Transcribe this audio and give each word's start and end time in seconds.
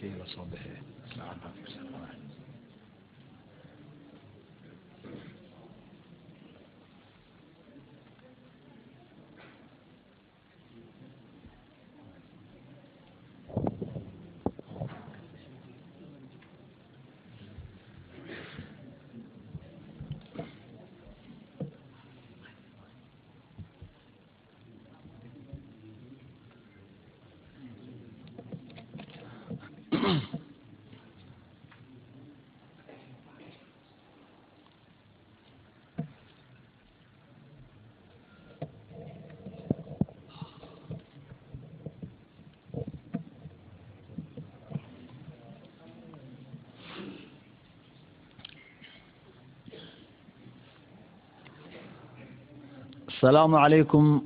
كي 0.00 0.06
يلا 0.06 0.24
صوبه 0.26 0.58
السلام 1.06 1.28
عليكم 1.28 2.29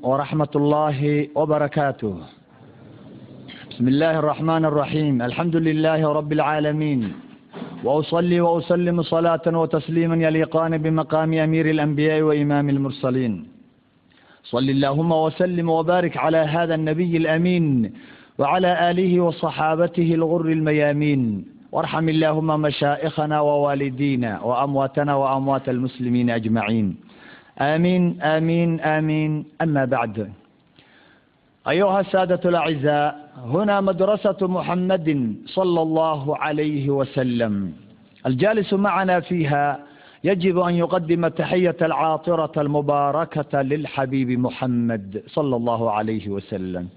ورحمة 0.03 0.53
الله 0.55 1.27
وبركاته 1.35 2.13
بسم 3.71 3.85
الله 3.87 4.13
الرحمن 4.19 4.63
الرحيم 4.65 5.21
الحمد 5.21 5.55
لله 5.55 6.01
رب 6.19 6.31
العالمين 6.33 7.01
وأصلي 7.83 8.41
وأسلم 8.41 9.01
صلاة 9.01 9.45
وتسليما 9.61 10.15
يليقان 10.27 10.77
بمقام 10.77 11.33
أمير 11.33 11.65
الأنبياء 11.69 12.21
وإمام 12.21 12.69
المرسلين 12.69 13.33
صل 14.43 14.67
اللهم 14.75 15.11
وسلم 15.11 15.69
وبارك 15.69 16.17
على 16.17 16.37
هذا 16.37 16.75
النبي 16.75 17.17
الأمين 17.17 17.65
وعلى 18.39 18.71
آله 18.91 19.11
وصحابته 19.19 20.09
الغر 20.19 20.45
الميامين 20.57 21.21
وارحم 21.71 22.09
اللهم 22.09 22.49
مشائخنا 22.61 23.37
ووالدينا 23.39 24.31
وأمواتنا 24.41 25.13
وأموات 25.15 25.69
المسلمين 25.69 26.29
أجمعين 26.29 26.87
آمين 27.60 28.22
آمين 28.22 28.80
آمين 28.80 29.44
أما 29.62 29.84
بعد 29.84 30.32
أيها 31.68 32.00
السادة 32.00 32.40
الأعزاء 32.50 33.30
هنا 33.44 33.80
مدرسة 33.80 34.36
محمد 34.42 35.34
صلى 35.46 35.82
الله 35.82 36.36
عليه 36.38 36.90
وسلم 36.90 37.72
الجالس 38.26 38.72
معنا 38.74 39.20
فيها 39.20 39.78
يجب 40.24 40.58
أن 40.58 40.74
يقدم 40.74 41.28
تحية 41.28 41.76
العاطرة 41.82 42.52
المباركة 42.62 43.62
للحبيب 43.62 44.30
محمد 44.30 45.22
صلى 45.26 45.56
الله 45.56 45.90
عليه 45.90 46.28
وسلم 46.28 46.88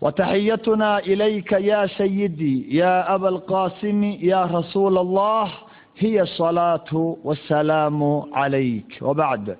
وتحيتنا 0.00 0.98
إليك 0.98 1.52
يا 1.52 1.86
سيدي 1.86 2.76
يا 2.76 3.14
أبا 3.14 3.28
القاسم 3.28 4.04
يا 4.04 4.44
رسول 4.44 4.98
الله 4.98 5.50
هي 5.98 6.22
الصلاة 6.22 7.16
والسلام 7.24 8.22
عليك 8.32 8.98
وبعد 9.02 9.56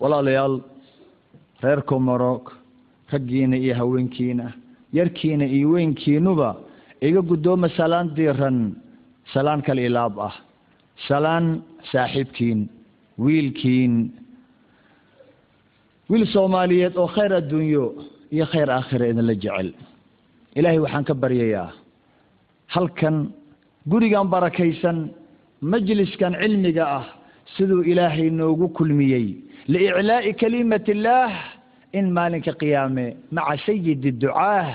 walaalayaal 0.00 0.54
reer 1.62 1.80
komarog 1.90 2.44
raggiina 3.12 3.56
iyo 3.56 3.74
haweenkiina 3.80 4.46
yarkiina 4.92 5.44
iyo 5.56 5.70
weynkiinuba 5.74 6.50
iga 7.00 7.20
guddooma 7.30 7.68
salaan 7.78 8.08
diiran 8.16 8.58
salaan 9.32 9.62
kal 9.62 9.78
ilaab 9.78 10.18
ah. 10.28 10.34
Salaan 11.08 11.60
saaxiibkiin 11.92 12.60
wiilkiin. 13.20 13.94
Wiil 16.10 16.24
soomaaliyeed 16.32 16.96
oo 16.96 17.06
khayr 17.16 17.32
adduunyo 17.40 17.84
iyo 18.32 18.46
khayr 18.52 18.70
aakhira 18.70 19.04
idinla 19.12 19.34
jecel. 19.44 19.68
Ilaahay 20.56 20.80
waxaan 20.84 21.04
ka 21.04 21.14
baryayaa 21.22 21.68
halkan 22.74 23.16
gurigan 23.90 24.28
barakaysan 24.32 24.98
majliskan 25.60 26.32
cilmiga 26.40 26.84
ah 26.98 27.06
siduu 27.54 27.82
ilaahay 27.90 28.30
noogu 28.38 28.68
kulmiyey 28.76 29.26
liiclaa'i 29.72 30.32
kalimati 30.40 30.90
illaah 30.96 31.32
in 31.98 32.06
maalinka 32.16 32.52
qiyaame 32.60 33.06
maca 33.36 33.56
sayidi 33.66 34.10
ducaah 34.22 34.68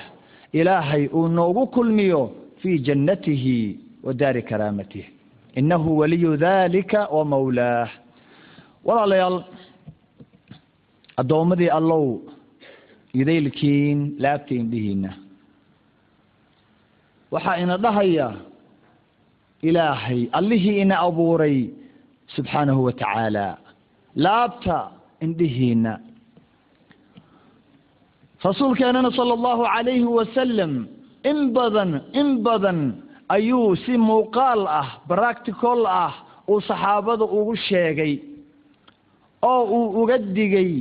ilaahay 0.59 1.03
uu 1.17 1.27
noogu 1.37 1.63
kulmiyo 1.75 2.21
fii 2.61 2.77
jannatihi 2.87 3.59
wa 4.03 4.13
daari 4.13 4.41
karaamatihi. 4.43 5.09
Innahu 5.59 5.97
waliyu 5.99 6.37
dalika 6.37 6.99
wa 7.15 7.25
mawlaah 7.25 7.89
walaalayaal 8.85 9.37
addoommadii 11.21 11.69
allow 11.79 12.05
idaylkiin 13.13 13.99
laabta 14.23 14.53
indhihiina 14.61 15.11
waxaa 17.31 17.57
ina 17.63 17.77
dhahaya 17.77 18.27
ilaahay 19.61 20.21
allihii 20.31 20.81
ina 20.81 20.99
abuuray 20.99 21.57
subxaanahu 22.35 22.81
wa 22.87 22.93
tacaala 23.01 23.47
laabta 24.25 24.77
indhihiina 25.25 25.93
rasuulkeenana 28.43 29.11
sala 29.17 29.33
allahu 29.37 29.63
calayhi 29.73 30.05
wasalam 30.19 30.73
in 31.31 31.37
badan 31.55 31.91
in 32.19 32.29
badan 32.45 32.79
ayuu 33.35 33.75
si 33.85 33.93
muuqaal 33.97 34.61
ah 34.79 34.89
practical 35.11 35.85
ah 35.85 36.13
uu 36.49 36.59
saxaabada 36.69 37.25
ugu 37.39 37.55
sheegay 37.67 38.13
oo 39.51 39.61
uu 39.77 39.87
uga 40.01 40.17
digay 40.37 40.71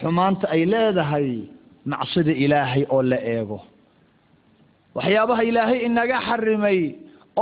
xumaanta 0.00 0.46
ay 0.54 0.62
leedahay 0.72 1.28
macsida 1.90 2.32
ilaahay 2.44 2.82
oo 2.94 3.02
la 3.10 3.18
eego. 3.34 3.58
Waxyaabaha 4.96 5.42
ilaahay 5.50 5.78
inaga 5.86 6.18
xarimay 6.28 6.80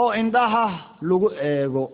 oo 0.01 0.11
indhaha 0.21 0.67
lagu 1.09 1.29
eego 1.51 1.85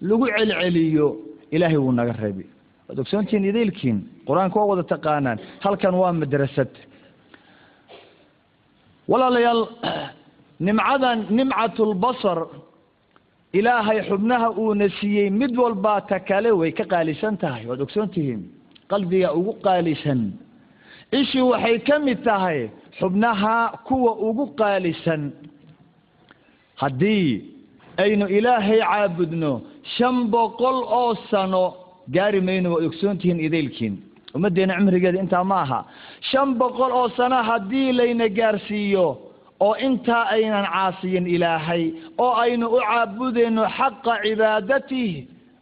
lagu 0.00 0.26
celceliyo 0.26 1.16
ilaahay 1.50 1.76
wuu 1.76 1.92
naga 1.92 2.12
rebi 2.12 2.44
waad 2.88 2.98
ogsoontihiin 2.98 3.44
idaylkiin 3.50 3.98
qur'aanka 4.28 4.56
waa 4.60 4.70
wada 4.72 4.82
taqaanaan 4.82 5.38
halkan 5.64 5.94
waa 5.94 6.12
madrasad. 6.12 6.72
Walaalayaal 9.10 9.62
nimcadan 10.66 11.18
nimcatulbasar 11.30 12.38
ilaahay 13.52 13.98
xubnaha 14.08 14.48
uuna 14.62 14.88
siiyey 15.00 15.30
mid 15.30 15.56
walbaa 15.56 16.00
ta 16.00 16.20
kale 16.20 16.50
way 16.52 16.72
ka 16.72 16.84
qaalisan 16.84 17.38
tahay. 17.38 17.66
Waad 17.66 17.80
ogsoon 17.80 18.08
tihiin 18.14 18.42
qalbiga 18.90 19.32
ugu 19.32 19.52
qaalisan. 19.66 20.20
Ishii 21.12 21.42
waxay 21.50 21.78
ka 21.88 21.98
mid 21.98 22.22
tahay 22.24 22.70
xubnaha 22.98 23.78
kuwa 23.86 24.12
ugu 24.28 24.46
qaalisan. 24.60 25.32
Haddii 26.76 27.55
aynu 28.04 28.26
ilaahay 28.38 28.80
caabudno 28.90 29.52
shan 29.96 30.16
boqol 30.34 30.78
oo 31.00 31.14
sano 31.30 31.64
gaari 32.14 32.40
mayno 32.48 32.68
waad 32.74 32.84
ogsoon 32.88 33.16
tihiin 33.20 33.40
idaylkiin 33.46 33.94
ummaddeena 34.36 34.74
cimrigeeda 34.78 35.18
intaa 35.24 35.44
ma 35.50 35.56
aha. 35.64 35.80
Shan 36.30 36.48
boqol 36.60 36.92
oo 37.00 37.08
sano 37.18 37.38
haddii 37.48 37.92
layna 37.98 38.26
gaarsiiyo 38.38 39.06
oo 39.66 39.74
intaa 39.86 40.22
aynan 40.36 40.66
caasiyin 40.74 41.26
ilaahay 41.34 41.82
oo 42.24 42.32
aynu 42.44 42.66
u 42.76 42.78
caabudayno 42.88 43.62
xaqa 43.78 44.12
cibaadatih 44.24 45.10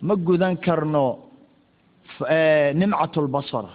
ma 0.07 0.15
gudan 0.27 0.55
karno 0.67 1.07
nimcatulbasar 2.81 3.67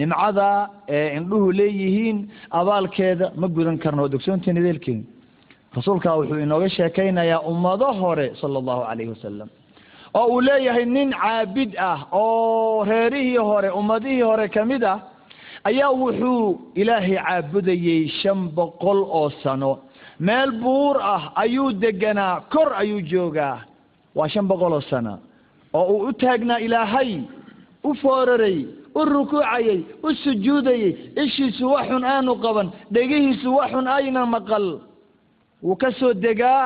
nimcada 0.00 0.48
ee 0.96 1.08
indhuhu 1.18 1.48
leeyihiin 1.60 2.18
abaalkeeda 2.60 3.26
ma 3.40 3.46
gudan 3.56 3.76
karno 3.84 4.00
waad 4.02 4.14
ogsoontihiin 4.18 4.58
idaylkiin 4.62 5.00
rasuulkaa 5.76 6.16
wuxuu 6.18 6.38
inooga 6.46 6.68
sheekaynayaa 6.76 7.40
ummado 7.50 7.86
hore 8.00 8.26
sala 8.40 8.58
allahu 8.62 8.82
calayhi 8.88 9.10
wasalam 9.16 9.48
oo 10.14 10.26
uu 10.34 10.40
leeyahay 10.40 10.84
nin 10.84 11.10
caabid 11.22 11.70
ah 11.90 11.98
oo 12.12 12.84
reerihii 12.90 13.36
hore 13.50 13.68
ummadihii 13.80 14.20
hore 14.30 14.48
ka 14.48 14.64
mid 14.64 14.84
ah 14.84 14.98
ayaa 15.64 15.90
wuxuu 16.02 16.60
ilaahay 16.74 17.16
caabudayey 17.16 18.08
shan 18.20 18.48
boqol 18.56 19.00
oo 19.18 19.30
sano. 19.42 19.72
Meel 20.20 20.50
buur 20.62 20.96
ah 21.02 21.22
ayuu 21.42 21.72
deganaa 21.82 22.40
kor 22.52 22.72
ayuu 22.80 23.00
joogaa. 23.10 23.58
Waa 24.16 24.28
shan 24.28 24.46
boqol 24.48 24.72
oo 24.72 24.80
sano 24.90 25.18
oo 25.74 25.84
uu 25.92 26.00
u 26.08 26.12
taagnaa 26.12 26.58
ilaahay 26.66 27.20
u 27.84 27.94
fooraray 28.02 28.58
u 28.94 29.04
rukuucayey 29.04 29.78
u 30.06 30.08
sujuudayey 30.24 30.92
ishiisu 31.24 31.64
waxun 31.74 32.04
aanu 32.04 32.32
qaban 32.44 32.68
dhegihiisu 32.94 33.48
waxun 33.58 33.86
ayna 33.96 34.22
maqal 34.34 34.66
wuu 35.66 35.76
ka 35.82 35.88
soo 35.98 36.12
degaa 36.24 36.64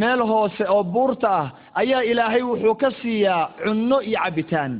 meel 0.00 0.20
hoose 0.30 0.64
oo 0.74 0.82
buurta 0.94 1.28
ah 1.40 1.46
ayaa 1.80 2.02
ilaahay 2.10 2.42
wuxuu 2.50 2.74
ka 2.82 2.88
siiyaa 3.00 3.42
cunno 3.64 3.98
iyo 4.08 4.18
cabitaan. 4.24 4.72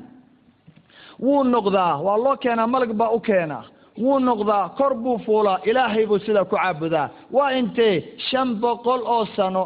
Wuu 1.24 1.42
noqdaa 1.54 1.92
waa 2.06 2.18
loo 2.24 2.36
keenaa 2.42 2.66
malag 2.72 2.92
baa 3.00 3.10
u 3.16 3.20
keena 3.28 3.58
wuu 4.02 4.18
noqdaa 4.28 4.64
kor 4.78 4.92
buu 5.02 5.18
fuulaa 5.24 5.58
ilaahay 5.70 6.04
buu 6.10 6.18
sidaa 6.26 6.44
ku 6.50 6.56
caabudaa. 6.56 7.08
Waa 7.36 7.50
intee 7.60 7.94
shan 8.28 8.48
boqol 8.62 9.02
oo 9.14 9.24
sano? 9.36 9.64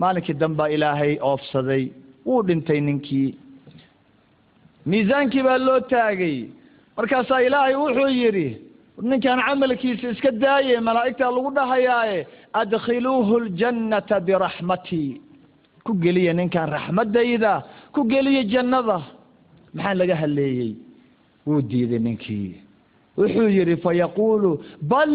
Maalinkii 0.00 0.36
dambaa 0.40 0.68
ilaahay 0.74 1.12
oofsaday 1.28 1.84
wuu 2.26 2.42
dhintay 2.46 2.80
ninkii. 2.86 3.30
Miisaankii 4.86 5.42
baa 5.42 5.58
loo 5.66 5.80
taagay. 5.92 6.36
Markaasaa 6.96 7.40
ilaahay 7.46 7.74
wuxuu 7.82 8.08
yidhi 8.20 8.48
ninkan 8.98 9.38
camalkiisa 9.46 10.10
iska 10.10 10.30
daaye 10.42 10.80
malaa'igtaa 10.80 11.30
lagu 11.36 11.50
dhahayaaye 11.56 12.26
adkhiluuhu 12.60 13.34
ljannata 13.48 14.20
biraxmatii 14.26 15.20
ku 15.84 15.92
geliya 16.02 16.32
ninkan 16.34 16.66
raxmaddayda 16.74 17.52
ku 17.94 18.00
geliya 18.04 18.42
jannada. 18.52 18.98
Maxaa 19.74 19.94
laga 19.94 20.16
haleeyey 20.22 20.72
wuu 21.46 21.62
diiday 21.62 21.98
ninkii. 21.98 22.54
Wuxuu 23.18 23.48
yidhi 23.56 23.76
fayaquulu 23.84 24.50
bal 24.82 25.12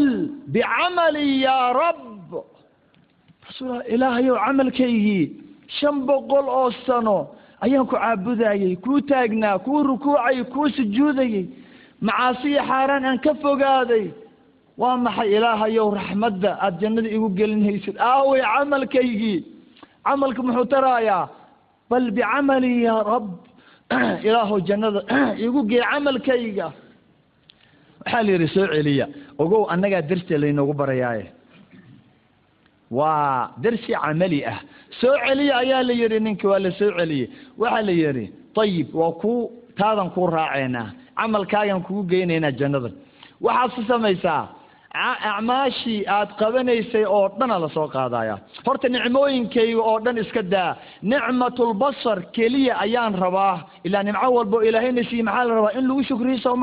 bicamali 0.54 1.42
yaa 1.46 1.74
rab 1.74 2.00
rasuul 3.48 3.82
ilaahayow 3.94 4.38
camalkaygii 4.46 5.24
shan 5.78 5.96
boqol 6.08 6.46
oo 6.60 6.72
sano 6.86 7.18
ayaan 7.62 7.86
ku 7.90 7.96
caabudayey 7.96 8.76
kuu 8.84 9.02
taagnaa 9.10 9.60
kuu 9.66 9.84
rukuucayy 9.84 10.44
kuu 10.54 10.70
sujuudayey 10.78 11.46
macaasiya 12.02 12.64
xaaraan 12.68 13.06
aan 13.06 13.20
ka 13.20 13.34
fogaaday 13.44 14.12
waa 14.78 14.98
maxay 14.98 15.36
ilaahayow 15.38 15.88
raxmadda 15.96 16.58
aada 16.60 16.78
jannada 16.82 17.10
igu 17.10 17.30
gelinaysid? 17.30 17.96
Aawey 18.00 18.42
camalkaygii 18.42 19.40
camalka 20.04 20.42
muxuu 20.44 20.66
taraayaa 20.66 21.30
bal 21.90 22.12
bicamali 22.12 22.84
yaa 22.84 23.04
rab 23.04 23.28
ilaahow 24.28 24.60
jannada 24.68 25.02
igu 25.46 25.64
gee 25.70 25.84
camalkayga. 25.92 26.68
Waxaa 28.00 28.24
la 28.24 28.32
yidhi 28.32 28.48
soo 28.56 28.68
celiya 28.68 29.08
ogow 29.40 29.64
annagaa 29.74 30.02
darsia 30.02 30.38
laynoogu 30.38 30.74
barayaaye. 30.74 31.26
Waa 32.92 33.52
darsi 33.64 33.94
camali 33.94 34.46
ah. 34.46 34.60
Soo 35.00 35.16
celiya 35.26 35.58
ayaa 35.64 35.84
la 35.84 35.94
yidhi 35.94 36.20
ninki 36.20 36.48
waa 36.48 36.60
la 36.60 36.72
soo 36.72 36.92
celiyey 36.98 37.30
waxaa 37.58 37.82
la 37.88 37.92
yidhi 37.92 38.26
ayib 38.62 38.88
waa 38.96 39.12
kuu 39.22 39.52
taadan 39.80 40.10
kuu 40.16 40.28
raaceynaa 40.28 41.05
camalkaagan 41.18 41.82
kugu 41.86 42.04
geynaynaa 42.12 42.52
jannada. 42.60 42.90
Waxaad 43.46 43.72
si 43.76 43.82
samaysaa 43.88 44.44
acmaashii 45.30 46.06
aad 46.08 46.30
qabanaysay 46.40 47.06
oo 47.06 47.30
dhana 47.40 47.60
la 47.64 47.70
soo 47.76 47.88
qaadaya 47.96 48.36
horta 48.66 48.88
nicmooyinkayga 48.90 49.82
oo 49.90 50.00
dhan 50.06 50.18
iska 50.24 50.42
daa. 50.54 50.72
Nicmatulbasar 51.12 52.20
keliya 52.36 52.74
ayaan 52.86 53.14
rabaa. 53.24 53.56
Ilaa 53.84 54.04
nimco 54.04 54.28
walbo 54.36 54.62
ilaahayna 54.68 55.04
siiye 55.10 55.24
maxaa 55.24 55.46
la 55.48 55.54
rabaa? 55.56 55.74
In 55.80 55.88
lagu 55.88 56.04
shukriyo 56.10 56.38
soo 56.46 56.58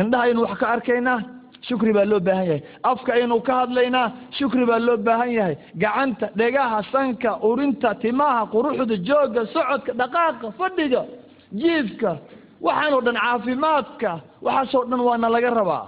indhaha 0.00 0.24
aynu 0.24 0.42
wax 0.42 0.58
ka 0.60 0.66
arkaynaa? 0.74 1.20
Shukri 1.68 1.92
baa 1.92 2.04
loo 2.04 2.20
baahan 2.20 2.46
yahay. 2.46 2.62
Afka 2.82 3.12
aynu 3.12 3.40
ka 3.40 3.54
hadlaynaa? 3.60 4.08
Shukri 4.38 4.66
baa 4.66 4.78
loo 4.78 4.96
baahan 4.96 5.32
yahay. 5.32 5.56
Gacanta 5.82 6.26
dhegaha 6.36 6.82
sanka 6.92 7.30
urinta 7.48 7.94
timaha 8.02 8.46
quruxda 8.52 8.96
joogga 9.08 9.42
socodka 9.54 9.92
dhaqaaqa 10.00 10.52
fadhiga 10.58 11.02
jiifka 11.60 12.10
waxaanoo 12.66 13.00
dhan 13.06 13.16
caafimaadka 13.24 14.10
waxaasoo 14.46 14.84
dhan 14.90 15.00
waana 15.08 15.28
laga 15.34 15.50
rabaa. 15.60 15.86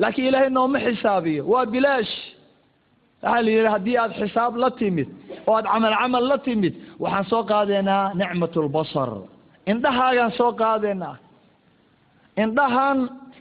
Laakiin 0.00 0.26
ilaahay 0.28 0.50
nooma 0.56 0.78
xisaabiyo 0.86 1.42
waa 1.52 1.66
bilaash. 1.72 2.14
Waxaa 3.22 3.42
la 3.44 3.50
yidhi 3.54 3.70
haddii 3.74 3.96
aad 4.02 4.12
xisaab 4.20 4.52
la 4.62 4.70
timid 4.80 5.08
oo 5.48 5.54
aad 5.58 5.66
camal 5.72 5.94
camal 6.00 6.24
la 6.30 6.38
timid 6.46 6.74
waxaan 7.02 7.24
soo 7.30 7.42
qaadaynaa 7.50 8.04
nicmatulbasar 8.20 9.10
indhahaagaan 9.72 10.32
soo 10.38 10.52
qaadaynaa. 10.62 11.16
Indhahan 12.42 12.98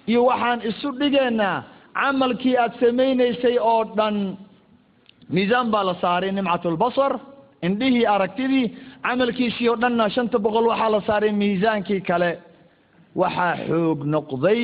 iyo 0.09 0.21
waxaan 0.29 0.59
isu 0.69 0.89
dhigaynaa 0.99 1.57
camalkii 1.99 2.55
aad 2.63 2.73
samaynaysay 2.81 3.55
oo 3.71 3.83
dhan. 3.97 4.17
Miisaan 5.33 5.67
baa 5.73 5.83
la 5.89 5.93
saaray 6.03 6.31
nimcatulbasar 6.37 7.11
indhihii 7.67 8.05
aragtidii 8.15 8.65
camalkiisii 9.05 9.69
oo 9.71 9.75
dhanna 9.81 10.05
shanta 10.15 10.37
boqol 10.45 10.65
waxaa 10.71 10.89
la 10.95 11.01
saaray 11.07 11.31
miisaankii 11.41 12.01
kale 12.09 12.29
waxaa 13.21 13.53
xoog 13.67 13.99
noqday 14.13 14.61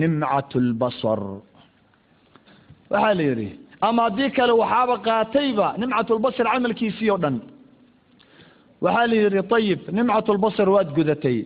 nimcatulbasar 0.00 1.20
waxaa 2.92 3.14
la 3.18 3.22
yidhi 3.30 3.48
ama 3.86 4.00
haddii 4.06 4.30
kale 4.36 4.52
waxaaba 4.62 4.94
qaatayba 5.06 5.66
nimcatulbasar 5.80 6.46
camalkiisii 6.52 7.10
oo 7.14 7.18
dhan. 7.24 7.36
Waxaa 8.84 9.06
la 9.10 9.14
yidhi 9.22 9.40
ayib 9.58 9.80
nimcatulbasar 9.96 10.68
waad 10.74 10.88
gudatay. 10.96 11.38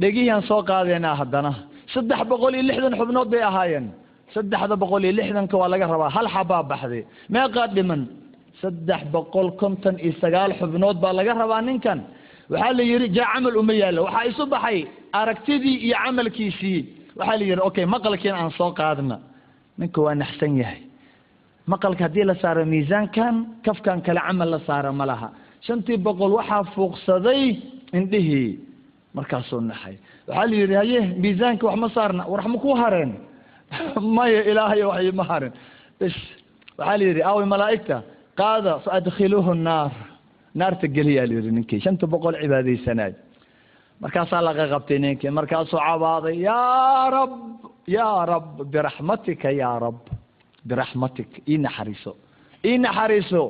Dhegihiaan 0.00 0.42
soo 0.48 0.60
qaadaynaa 0.70 1.14
haddana. 1.20 1.52
Saddex 1.94 2.20
boqol 2.30 2.54
iyo 2.54 2.64
lixdan 2.70 2.94
xubnood 3.00 3.28
bay 3.32 3.42
ahaayeen. 3.50 3.86
Saddexda 4.34 4.74
boqol 4.82 5.02
iyo 5.06 5.12
lixdanka 5.18 5.54
waa 5.60 5.68
laga 5.72 5.86
rabaa. 5.94 6.10
Hal 6.16 6.26
xabaa 6.34 6.62
baxday. 6.70 7.02
Meeqaa 7.34 7.66
dhiman. 7.76 8.02
Saddex 8.62 9.00
boqol 9.14 9.48
konton 9.60 9.96
iyo 10.04 10.12
sagaal 10.22 10.52
xubnood 10.60 10.96
baa 11.02 11.12
laga 11.18 11.32
rabaa 11.42 11.60
ninkan 11.68 11.98
waxaa 12.50 12.72
la 12.72 12.82
yidhi 12.82 13.08
jaa 13.16 13.32
camal 13.34 13.56
uma 13.56 13.72
yaallo 13.74 14.04
waxaa 14.04 14.24
isu 14.30 14.46
baxay 14.46 14.86
aragtidii 15.12 15.76
iyo 15.86 15.96
camalkiisii. 16.04 16.80
Waxaa 17.16 17.36
la 17.36 17.44
yidhi 17.44 17.62
okay 17.68 17.86
maqalkiina 17.86 18.36
aan 18.38 18.50
soo 18.58 18.72
qaadna. 18.72 19.16
Ninka 19.78 20.00
waa 20.02 20.14
naxsan 20.14 20.56
yahay. 20.56 20.82
Maqalka 21.66 22.04
haddii 22.04 22.24
la 22.24 22.34
saaro 22.34 22.64
miisaankan 22.66 23.34
kafkan 23.64 24.02
kale 24.02 24.20
camal 24.26 24.50
la 24.50 24.60
saara 24.66 24.92
ma 24.92 25.06
laha. 25.06 25.28
Shantii 25.66 25.98
boqol 26.06 26.32
waxaa 26.38 26.64
fuuqsaday 26.74 27.44
indhihii. 27.92 28.58
Markaasuu 29.14 29.60
naxay 29.60 29.96
waxaa 30.28 30.46
la 30.46 30.56
yidhi 30.56 30.74
haye 30.74 31.00
miisaanka 31.22 31.66
wax 31.66 31.76
ma 31.78 31.88
saarna 31.96 32.22
war 32.28 32.48
ma 32.48 32.58
ku 32.58 32.74
hareen? 32.74 33.12
Maya 34.16 34.42
ilaahay 34.50 34.82
wax 34.82 35.02
ima 35.04 35.24
harin 35.24 35.52
bis 36.00 36.16
waxaa 36.78 36.96
la 36.98 37.04
yidhi 37.04 37.22
aaway 37.22 37.46
malaa'igta 37.46 38.02
qaada 38.36 38.78
fa 38.84 38.90
adkhiluuhu 38.98 39.54
naar 39.54 40.09
naarta 40.58 40.86
geliyaa 40.96 41.26
la 41.28 41.34
yidhi 41.38 41.50
ninkii 41.56 41.80
shanta 41.84 42.06
boqol 42.12 42.34
cibaadaysanaay 42.42 43.12
markaasaa 44.02 44.42
laga 44.48 44.64
qabtay 44.72 44.98
ninkii 45.04 45.30
markaasuu 45.38 45.80
cabaaday 45.86 46.36
yaa 46.48 47.10
rab 47.16 47.32
yaa 47.96 48.20
rab 48.32 48.46
biraxmatika 48.72 49.48
yaa 49.62 49.78
rab 49.84 49.98
biraxmatik 50.68 51.30
ii 51.52 51.58
naxariiso 51.66 52.12
ii 52.68 52.78
naxariiso 52.84 53.42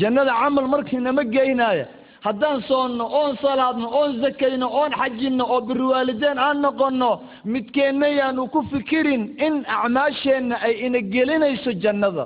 jannada 0.00 0.32
camal 0.40 0.66
markiinama 0.74 1.22
geynaayo 1.34 1.86
haddaan 2.26 2.58
soonno 2.68 3.04
oon 3.20 3.32
salaadno 3.42 3.86
oon 3.98 4.10
zakayno 4.22 4.66
oon 4.80 4.92
xajinno 5.00 5.44
oo 5.54 5.60
biriwaalideen 5.68 6.38
aan 6.46 6.58
noqonno 6.64 7.10
midkeenna 7.52 8.08
yaanu 8.18 8.42
ku 8.54 8.60
fikirin 8.72 9.22
in 9.46 9.54
acmaasheenna 9.76 10.56
ay 10.66 10.74
ina 10.86 11.00
gelinayso 11.14 11.70
jannada 11.84 12.24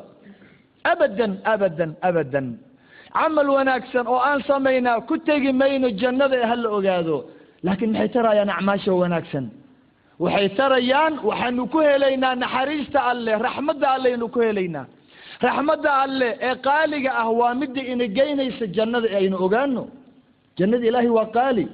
abadan 0.93 1.33
abadan 1.53 1.91
abadan 2.09 2.47
camal 3.19 3.49
wanaagsan 3.57 4.07
oo 4.13 4.21
aan 4.29 4.41
samaynaa 4.51 5.01
ku 5.09 5.15
tegi 5.27 5.53
mayno 5.61 5.89
jannada 6.01 6.37
ee 6.43 6.47
hala 6.53 6.69
ogaado. 6.79 7.17
Laakiin 7.65 7.91
maxay 7.93 8.09
tarayaan 8.17 8.51
acmaasha 8.57 8.93
wanaagsan? 9.03 9.45
Waxay 10.23 10.49
tarayaan 10.59 11.15
waxaanu 11.29 11.63
ku 11.73 11.79
helaynaa 11.89 12.35
naxariista 12.43 12.99
alleh 13.11 13.35
raxmadda 13.47 13.87
alleynu 13.97 14.27
ku 14.35 14.39
helaynaa. 14.47 14.87
Raxmadda 15.47 15.91
alle 16.05 16.29
ee 16.49 16.55
qaaliga 16.67 17.11
ah 17.23 17.29
waa 17.41 17.55
midda 17.61 17.83
ina 17.93 18.07
geynaysa 18.19 18.65
jannada 18.77 19.07
ee 19.13 19.17
aynu 19.23 19.37
ogaano 19.47 19.83
jannada 20.59 20.85
ilaahay 20.89 21.11
waa 21.19 21.29
qaali. 21.37 21.65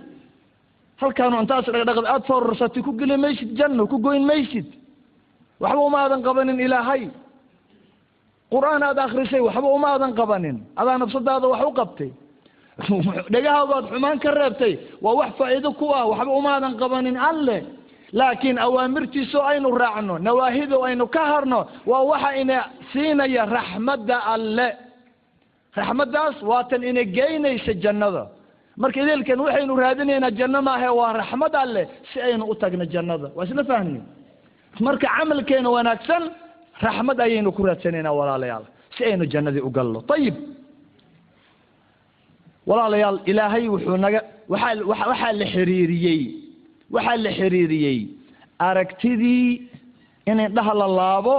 Halkaanu 1.02 1.36
intaas 1.42 1.66
dhaqdhaqd 1.74 2.06
aada 2.12 2.24
foorarsatay 2.28 2.82
ku 2.86 2.92
geli 3.00 3.16
maysid 3.24 3.50
janno 3.58 3.82
ku 3.92 3.96
goyn 4.06 4.24
maysid. 4.30 4.66
Waxba 5.62 5.80
uma 5.88 5.98
aadan 6.04 6.20
qabanin 6.26 6.58
ilaahay 6.66 7.02
qur'aan 8.52 8.82
aada 8.82 9.02
akrisay 9.04 9.40
waxba 9.40 9.68
uma 9.76 9.88
aadan 9.94 10.12
qabanin. 10.14 10.56
Adaa 10.80 10.98
nafsadaada 10.98 11.46
wax 11.52 11.62
u 11.70 11.72
qabtay. 11.80 12.10
Dhegahaagoad 13.32 13.84
xumaan 13.90 14.18
ka 14.22 14.30
reebtay 14.30 14.74
waa 15.02 15.14
wax 15.20 15.30
faa'iido 15.38 15.70
ku 15.80 15.86
ah 15.98 16.04
waxba 16.10 16.32
uma 16.40 16.50
aadan 16.56 16.74
qabanin 16.80 17.16
alle. 17.30 17.58
Laakiin 18.12 18.58
awaamirtiiso 18.58 19.40
aynu 19.50 19.68
raacno 19.82 20.14
nawaahido 20.18 20.76
aynu 20.88 21.04
ka 21.14 21.22
harno 21.32 21.60
waa 21.86 22.02
waxa 22.10 22.30
ina 22.40 22.56
siinaya 22.92 23.44
raxmadda 23.46 24.16
alle. 24.34 24.68
Raxmaddaas 25.76 26.36
waatan 26.42 26.82
ina 26.82 27.02
geynaysa 27.04 27.72
jannada. 27.82 28.24
Marka 28.80 28.98
ideelkan 29.02 29.38
waxaynu 29.44 29.72
raadinaynaa 29.76 30.30
janno 30.38 30.62
maahe 30.62 30.88
waa 30.88 31.12
raxmad 31.20 31.54
alle 31.54 31.82
si 32.12 32.20
aynu 32.20 32.44
u 32.52 32.54
tagno 32.54 32.84
jannada. 32.94 33.28
Waa 33.36 33.44
isla 33.44 33.64
fahmi 33.64 34.00
marka 34.80 35.08
camalkeena 35.18 35.70
wanaagsan 35.70 36.22
raxmad 36.86 37.18
ayaynu 37.26 37.50
ku 37.56 37.62
raadsanaynaa 37.68 38.12
walaalayaal 38.20 38.64
si 38.96 39.00
aynu 39.10 39.24
jannadii 39.32 39.64
u 39.68 39.70
galno. 39.76 40.00
Ayib 40.16 40.34
walaalayaal 42.68 43.18
ilaahay 43.30 43.64
wuxuu 43.74 43.96
naga 44.04 44.20
waxaa 44.52 44.84
waxaa 45.10 45.32
la 45.40 45.46
xiriiriyey 45.54 46.20
waxaa 46.94 47.16
la 47.24 47.30
xiriiriyey 47.38 47.98
aragtidii 48.68 49.48
in 50.30 50.38
indhaha 50.46 50.72
la 50.80 50.88
laabo 51.00 51.38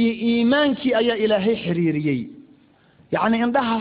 iyo 0.00 0.12
iimaankii 0.30 0.92
ayaa 1.00 1.16
ilaahay 1.24 1.56
xiriiriyey. 1.64 2.20
Yacni 3.14 3.36
indhaha 3.46 3.78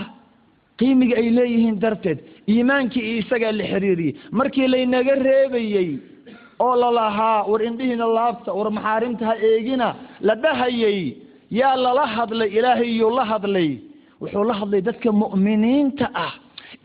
qiimiga 0.79 1.15
ay 1.21 1.27
leeyihiin 1.37 1.77
darteed 1.83 2.19
iimaankii 2.53 3.03
iyo 3.09 3.17
isagaa 3.23 3.51
la 3.59 3.65
xiriiriyey. 3.71 4.13
Markii 4.39 4.67
laynaga 4.73 5.13
reebayey 5.27 5.89
oo 6.59 6.75
lalahaa 6.81 7.45
war 7.51 7.61
indhihiina 7.69 8.05
laabta 8.17 8.49
war 8.57 8.69
maxaarimta 8.77 9.23
ha 9.29 9.35
eegina 9.49 9.87
la 10.27 10.33
dhahayay 10.43 10.99
yaa 11.59 11.75
lala 11.85 12.05
hadlay 12.15 12.49
ilaahay 12.57 12.89
iyuu 12.95 13.11
la 13.17 13.23
hadlay. 13.31 13.69
Wuxuu 14.21 14.43
la 14.49 14.53
hadlay 14.59 14.81
dadka 14.87 15.09
mu'miniinta 15.21 16.05
ah 16.25 16.33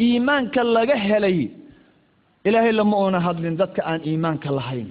iimaanka 0.04 0.60
laga 0.76 0.96
helay. 1.06 1.38
Ilaahay 2.48 2.72
lama 2.78 2.96
uuna 3.02 3.20
hadlin 3.26 3.56
dadka 3.60 3.80
aan 3.90 4.00
iimaanka 4.10 4.50
lahayn. 4.58 4.88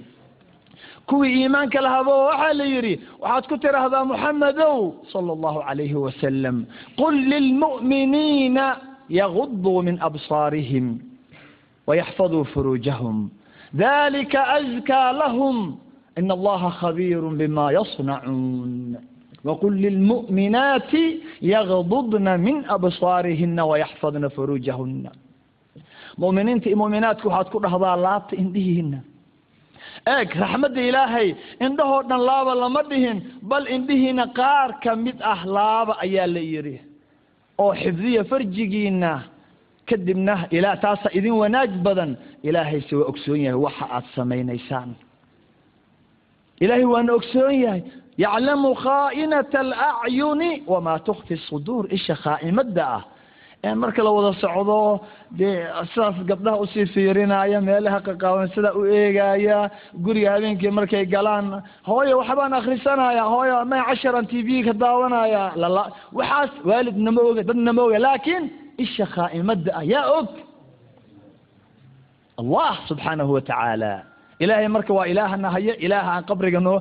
Kuwii 1.08 1.32
iimaanka 1.42 1.78
lahaaba 1.86 2.12
waxaa 2.28 2.52
la 2.60 2.64
yidhi 2.74 2.94
waxaad 3.22 3.44
ku 3.50 3.56
tidhaahdaa 3.62 4.04
muxamedow 4.10 4.78
sala 5.12 5.30
allahu 5.36 5.58
calayhi 5.68 5.96
wasalam 6.06 6.56
qul 7.00 7.14
lilmu'miniina 7.32 8.66
yaguduu 9.20 9.82
min 9.88 9.96
absaarihim 10.08 10.86
wayaxfaduu 11.88 12.44
furuujahum 12.52 13.16
azkaa 13.76 15.12
lahum 15.12 15.78
in 16.16 16.30
allaha 16.30 16.70
khabiiru 16.80 17.30
bima 17.38 17.72
yasnacuun 17.72 18.96
waqul 19.44 19.74
lilmu'minaati 19.74 21.20
yagdudna 21.42 22.38
min 22.38 22.64
absaarihina 22.68 23.66
wayaxfadna 23.66 24.28
furuujahuna 24.30 25.10
mu'miniinta 26.18 26.68
iyo 26.68 26.76
mu'minaadka 26.76 27.28
waxaad 27.28 27.48
ku 27.52 27.58
dhahdaa 27.60 27.96
laabta 27.96 28.36
indhihiina 28.36 28.98
eeg 30.14 30.28
raxmadda 30.42 30.80
ilaahay 30.88 31.28
indhahoo 31.66 32.02
dhan 32.08 32.20
laaba 32.30 32.52
lama 32.54 32.82
dhihin 32.90 33.18
bal 33.42 33.64
indhihiina 33.76 34.24
qaar 34.34 34.80
ka 34.82 34.96
mid 34.96 35.16
ah 35.22 35.40
laaba 35.46 35.92
ayaa 36.04 36.26
la 36.26 36.40
yidhi 36.52 36.76
oo 37.62 37.72
xifdiya 37.82 38.24
farjigiina 38.30 39.10
kadibna 39.88 40.34
ilaa 40.50 40.96
idin 41.18 41.34
wanaag 41.42 41.72
badan 41.86 42.16
ilaahayse 42.42 42.94
waa 42.96 43.08
ogsoon 43.12 43.40
yahay 43.40 43.60
waxa 43.66 43.84
aad 43.96 44.04
samaynaysaan. 44.16 44.90
Ilaahay 46.60 46.84
waana 46.84 47.12
ogsoon 47.18 47.54
yahay. 47.64 47.82
Yaclamu 48.18 48.74
khaa'inata 48.84 49.60
alacyuni 49.60 50.62
wamaa 50.66 50.98
tukfi 50.98 51.36
suduur 51.48 51.84
isha 51.96 52.14
khaa'imada 52.24 52.86
ah. 52.96 53.02
Marka 53.74 54.02
la 54.04 54.10
wada 54.10 54.32
socdo 54.40 55.00
dee 55.38 55.66
sidaas 55.92 56.14
gabdhaha 56.28 56.60
u 56.62 56.66
sii 56.72 56.86
fiirinaya 56.94 57.60
meelaha 57.60 57.98
qaqaaban 58.06 58.48
sidaa 58.54 58.72
u 58.80 58.84
eegaya 58.86 59.70
guriga 60.04 60.30
habeenkii 60.34 60.70
markay 60.70 61.04
galaan 61.14 61.62
hooyo 61.88 62.18
waxbaan 62.18 62.52
akrisanaya 62.58 63.24
hooyo 63.32 63.64
may 63.70 63.82
casharan 63.88 64.26
t 64.30 64.42
v 64.46 64.62
ka 64.66 64.72
daawanaya 64.72 65.42
lala 65.62 65.84
waxaas 66.18 66.50
waalidna 66.68 67.10
ma 67.16 67.20
oga 67.30 67.42
dadna 67.48 67.72
ma 67.72 67.82
oga 67.82 67.98
laakiin 68.06 68.44
isha 68.84 69.06
khaa'imada 69.14 69.70
ah 69.78 69.84
yaa 69.92 70.06
og 70.18 70.26
allah 72.40 72.70
subxaanahu 72.88 73.30
watacaala 73.36 73.92
ilaahay 74.44 74.68
marka 74.76 74.92
waa 74.98 75.06
ilaahana 75.12 75.48
haya 75.54 75.74
ilaaha 75.86 76.10
aan 76.16 76.24
qabriga 76.30 76.60
noo 76.66 76.76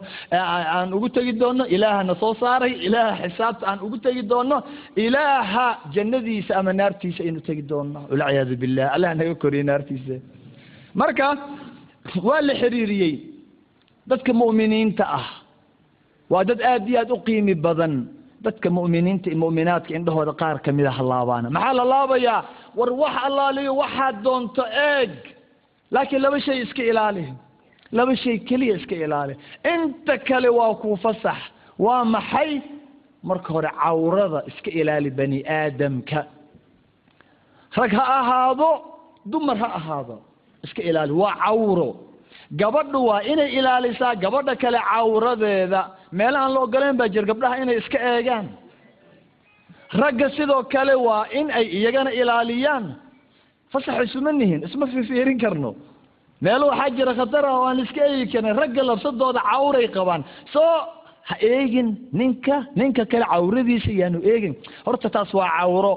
aan 0.77 0.93
ugu 0.97 1.09
tegi 1.15 1.33
doono 1.41 1.63
ilaahana 1.75 2.13
soo 2.21 2.33
saaray 2.41 2.73
ilaaha 2.87 3.15
xisaabta 3.29 3.63
aan 3.71 3.79
ugu 3.85 3.97
tegi 4.05 4.21
doono 4.31 4.57
ilaaha 5.05 5.65
jannadiisa 5.95 6.51
ama 6.59 6.71
naartiisa 6.79 7.21
aynu 7.27 7.41
tegi 7.47 7.63
doono. 7.71 7.99
Walciyaadu 8.11 8.55
billah 8.61 8.85
allah 8.95 9.09
naga 9.19 9.35
koriye 9.43 9.63
naartiisa. 9.69 10.15
Marka 11.01 11.27
waa 12.27 12.41
la 12.47 12.53
xiriiriyey 12.61 13.13
dadka 14.09 14.31
mu'miniinta 14.41 15.03
ah. 15.19 15.27
Waa 16.31 16.43
dad 16.49 16.61
aad 16.71 16.83
iyo 16.89 16.99
aad 17.03 17.11
u 17.15 17.17
qiimi 17.27 17.55
badan. 17.65 17.93
Dadka 18.45 18.67
mu'miniinta 18.77 19.27
iyo 19.31 19.37
mu'minaadka 19.43 19.91
indhahooda 19.97 20.33
qaar 20.41 20.57
ka 20.65 20.69
mid 20.77 20.85
a 20.85 20.93
halaabaana 20.99 21.47
maxaa 21.55 21.73
la 21.79 21.85
laabayaa? 21.93 22.39
War 22.77 22.91
wax 23.01 23.15
allaaliyo 23.27 23.71
waxaad 23.81 24.15
doonto 24.25 24.63
eeg 24.93 25.11
laakiin 25.91 26.22
laba 26.22 26.39
shay 26.46 26.58
iska 26.65 26.84
ilaali 26.91 27.25
laba 27.91 28.15
shay 28.24 28.38
keliya 28.48 28.75
iska 28.79 28.96
ilaali 29.06 29.34
inta 29.74 30.17
kale 30.27 30.50
waa 30.50 30.74
kuu 30.82 30.96
fasax. 31.03 31.38
Waa 31.79 32.03
maxay? 32.06 32.62
Marka 33.24 33.50
hore 33.53 33.70
cawrada 33.84 34.39
iska 34.50 34.72
ilaali 34.79 35.10
bani 35.17 35.39
aadamka. 35.60 36.20
Rag 37.77 37.91
ha 37.98 38.03
ahaado 38.20 38.70
dumar 39.32 39.58
ha 39.58 39.67
ahaado. 39.79 40.15
Iska 40.65 40.82
ilaali. 40.89 41.12
Waa 41.22 41.36
cawro. 41.44 41.89
Gabadhu 42.60 43.00
waa 43.10 43.22
inay 43.32 43.50
ilaalisaa 43.60 44.15
gabadha 44.15 44.56
kale 44.56 44.79
cawradeeda. 44.91 45.82
Meelahaan 46.12 46.53
la 46.53 46.60
ogoleen 46.65 46.98
baa 47.00 47.08
jir 47.13 47.25
gabdhaha 47.29 47.56
inay 47.63 47.77
iska 47.82 47.98
eegaan. 48.12 48.48
Ragga 50.01 50.29
sidoo 50.36 50.63
kale 50.74 50.96
waa 51.08 51.25
in 51.39 51.51
ay 51.51 51.65
iyagana 51.77 52.12
ilaaliyaan 52.12 52.86
fasax 53.71 53.97
isuma 54.07 54.31
nihin 54.39 54.62
isma 54.67 54.86
fifiirin 54.93 55.38
karno. 55.43 55.71
Meelo 56.43 56.65
waxaa 56.71 56.89
jira 56.97 57.13
khatar 57.19 57.43
ah 57.50 57.55
oo 57.57 57.65
aan 57.69 57.79
iska 57.83 58.01
eegi 58.12 58.25
karin 58.33 58.55
ragga 58.62 58.81
labsadooda 58.89 59.41
cawray 59.51 59.88
qabaan. 59.95 60.21
Soo 60.53 60.75
ha 61.29 61.36
eegin 61.51 61.88
ninka 62.19 62.55
ninka 62.79 63.03
kale 63.12 63.25
cawradiisa 63.33 63.91
yaanu 64.01 64.19
eegin. 64.31 64.53
Horta 64.86 65.07
taas 65.15 65.31
waa 65.38 65.50
cawro. 65.57 65.93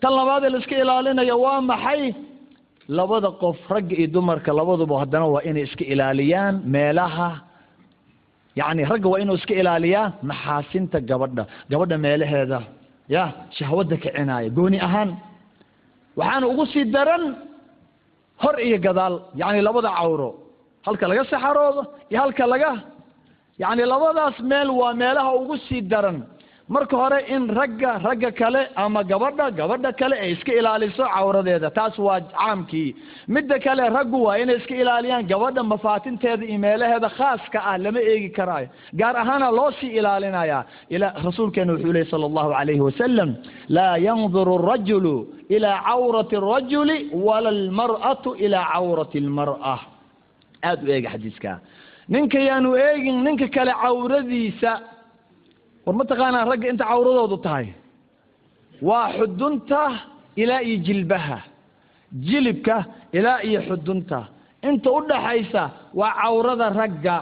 Tan 0.00 0.12
labaadee 0.18 0.50
la 0.54 0.58
iska 0.62 0.76
ilaalinayo 0.82 1.36
waa 1.44 1.60
maxay? 1.70 2.02
Labada 2.98 3.30
qof 3.42 3.58
ragga 3.72 3.94
iyo 4.00 4.08
dumarka 4.14 4.50
labaduba 4.58 4.94
haddana 5.02 5.26
waa 5.34 5.42
inay 5.48 5.64
iska 5.68 5.84
ilaaliyaan 5.92 6.54
meelaha. 6.74 7.28
Yacni 8.58 8.82
ragga 8.90 9.08
waa 9.12 9.20
inuu 9.22 9.36
iska 9.40 9.54
ilaaliyaa 9.60 10.06
maxaasinta 10.30 10.98
gabadha 11.08 11.42
gabadha 11.70 11.96
meelaheeda 12.04 12.60
ya 13.14 13.22
shahwadda 13.56 13.96
kicinaya 14.02 14.48
gooni 14.56 14.78
ahaan 14.86 15.10
waxaana 16.18 16.46
ugu 16.52 16.64
sii 16.72 16.84
daran 16.94 17.24
hor 18.42 18.56
iyo 18.66 18.78
gadaal 18.86 19.14
yacni 19.40 19.60
labada 19.68 19.90
cawro. 19.98 20.30
Halka 20.86 21.04
laga 21.10 21.24
saxaroodo 21.32 21.82
iyo 22.10 22.18
halka 22.22 22.44
laga 22.52 22.70
yacni 23.62 23.82
labadaas 23.92 24.36
meel 24.50 24.68
waa 24.80 24.92
meelaha 25.00 25.30
ugu 25.40 25.56
sii 25.66 25.82
daran 25.92 26.18
marka 26.68 26.96
hore 26.96 27.20
in 27.34 27.48
ragga 27.58 27.92
ragga 28.06 28.30
kale 28.40 28.62
ama 28.76 29.02
gabadha 29.10 29.46
gabadha 29.58 29.92
kale 30.00 30.16
ay 30.24 30.32
iska 30.32 30.52
ilaaliso 30.52 31.04
cawradeeda 31.14 31.70
taas 31.70 31.98
waa 31.98 32.20
caamkii. 32.20 32.94
Midda 33.28 33.58
kale 33.58 33.88
raggu 33.96 34.18
waa 34.26 34.36
inay 34.42 34.56
iska 34.60 34.74
ilaaliyaan 34.82 35.26
gabadha 35.32 35.62
mafaatinteeda 35.62 36.44
iyo 36.44 36.58
meelaheeda 36.58 37.08
khaaska 37.18 37.58
ah 37.70 37.78
lama 37.78 38.00
eegi 38.00 38.30
karaayo. 38.36 38.68
Gaar 39.00 39.16
ahaana 39.16 39.50
loo 39.50 39.70
sii 39.80 39.92
ilaalinaya 39.98 40.64
ila 40.90 41.08
rasuulkeena 41.24 41.72
wuxuu 41.72 41.92
lehy 41.92 42.04
sala 42.10 42.26
allahu 42.30 42.50
calayhi 42.52 42.80
wasalam 42.88 43.30
laa 43.68 43.96
yanduru 44.06 44.58
arajulu 44.58 45.14
ilaa 45.48 45.80
cawrati 45.88 46.36
arajuli 46.36 46.96
wala 47.28 47.48
almar'atu 47.48 48.34
ilaa 48.44 48.66
cawrati 48.72 49.18
almar'a. 49.24 49.76
Aada 50.68 50.82
u 50.84 50.90
eega 50.94 51.08
xadiiska. 51.14 51.52
Ninka 52.08 52.38
yaanu 52.48 52.76
eegin 52.76 53.24
ninka 53.24 53.48
kale 53.56 53.72
cawradiisa 53.82 54.72
war 55.88 55.94
mataqaanaa 55.96 56.44
ragga 56.50 56.68
inta 56.68 56.84
cawradoodu 56.84 57.36
tahay? 57.46 57.66
Waa 58.88 59.08
xudunta 59.16 59.80
ilaa 60.36 60.60
iyo 60.62 60.76
jilbaha. 60.86 61.38
Jilibka 62.28 62.84
ilaa 63.12 63.40
iyo 63.48 63.60
xudunta 63.68 64.18
inta 64.68 64.88
u 64.92 65.00
dhaxaysa 65.08 65.62
waa 65.94 66.12
cawrada 66.20 66.68
ragga. 66.80 67.16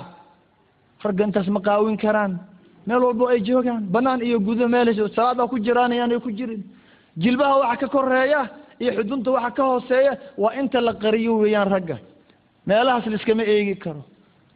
Ragga 1.04 1.22
intaas 1.24 1.46
ma 1.54 1.60
qaawin 1.60 1.96
karaan. 1.96 2.32
Meel 2.86 3.02
walbo 3.06 3.28
ay 3.28 3.40
joogaan. 3.46 3.82
Banaan 3.94 4.20
iyo 4.22 4.38
gudo 4.40 4.68
meel 4.68 4.90
salaada 5.14 5.46
ku 5.46 5.56
jiraan 5.58 5.92
ayaanay 5.92 6.18
ku 6.20 6.30
jirin. 6.30 6.62
Jilbaha 7.22 7.54
waxa 7.62 7.76
ka 7.80 7.86
koreeya 7.94 8.40
iyo 8.82 8.90
xudunta 8.98 9.30
waxa 9.30 9.50
ka 9.56 9.62
hooseeya 9.62 10.12
waa 10.42 10.54
inta 10.60 10.80
la 10.80 10.92
qariyo 10.94 11.38
weeyaan 11.38 11.70
ragga. 11.70 11.96
Meelahaas 12.66 13.06
liskama 13.06 13.42
eegi 13.46 13.76
karo. 13.78 14.02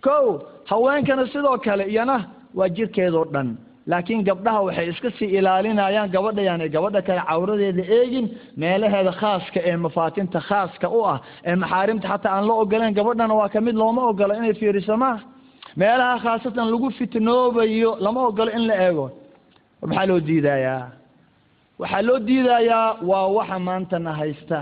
Ko 0.02 0.42
haweenkana 0.66 1.26
sidoo 1.32 1.58
kale 1.64 1.84
iyana 1.86 2.16
waa 2.54 2.68
jirkeedoo 2.68 3.24
dhan 3.32 3.56
laakiin 3.86 4.22
gabdhaha 4.28 4.60
waxay 4.66 4.88
iska 4.92 5.10
sii 5.18 5.30
ilaalinayaan 5.38 6.10
gabadha 6.14 6.42
yaani 6.48 6.68
gabadha 6.74 7.02
kale 7.06 7.22
cawradeeda 7.28 7.82
eegin 7.98 8.26
meelaheeda 8.56 9.12
khaaska 9.20 9.60
ee 9.70 9.76
mafaatinta 9.84 10.40
khaaska 10.48 10.86
u 10.98 11.00
ah 11.12 11.18
ee 11.48 11.54
maxaarimta 11.62 12.08
xataa 12.12 12.32
aan 12.36 12.46
la 12.48 12.54
ogoleen 12.62 12.94
gabadhana 12.98 13.34
waa 13.40 13.48
ka 13.54 13.60
mid 13.60 13.74
looma 13.82 14.02
ogolo 14.10 14.32
inay 14.34 14.54
fiiriso 14.60 14.96
ma 15.02 15.10
meelaha 15.80 16.16
khaasatan 16.24 16.66
lagu 16.72 16.88
fitnoobayo 16.98 17.90
lama 18.04 18.20
ogolo 18.28 18.50
in 18.56 18.66
la 18.68 18.74
eego. 18.86 19.06
Maxaa 19.82 20.06
loo 20.10 20.20
diidayaa. 20.28 20.82
Waxaa 21.80 22.02
loo 22.08 22.18
diidayaa 22.28 22.96
waa 23.10 23.26
waxa 23.36 23.58
maantana 23.58 24.12
haysta 24.20 24.58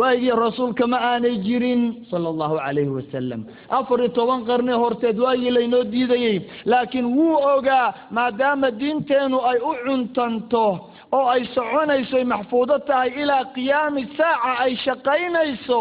waagii 0.00 0.34
rasuulka 0.44 0.84
ma 0.92 0.98
aanay 1.10 1.36
jirin 1.46 1.82
sala 2.10 2.26
allahu 2.32 2.56
calayhi 2.64 2.92
wasalam 2.98 3.40
afar 3.78 3.98
iyo 4.00 4.10
toban 4.18 4.40
qarni 4.48 4.72
horteed 4.82 5.18
waagii 5.24 5.52
laynoo 5.56 5.84
diidayey 5.92 6.36
laakiin 6.72 7.06
wuu 7.16 7.36
ogaa 7.56 7.86
maadaama 8.16 8.68
diinteenu 8.80 9.38
ay 9.50 9.58
u 9.70 9.72
cuntanto 9.86 10.64
oo 11.16 11.26
ay 11.34 11.42
soconayso 11.54 12.14
ay 12.20 12.24
maxfuudo 12.32 12.76
tahay 12.88 13.10
ilaa 13.22 13.44
qiyaami 13.56 14.02
saaca 14.18 14.50
ay 14.64 14.72
shaqaynayso 14.84 15.80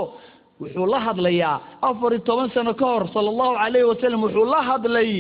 wuxuu 0.62 0.86
la 0.94 1.00
hadlayaa. 1.08 1.56
Afar 1.89 2.12
iyo 2.13 2.22
toban 2.30 2.50
sano 2.56 2.74
ka 2.80 2.86
hor 2.91 3.03
sala 3.13 3.30
allahu 3.34 3.53
calayhi 3.62 3.88
wasalam 3.91 4.20
wuxuu 4.25 4.46
la 4.53 4.60
hadlay 4.70 5.12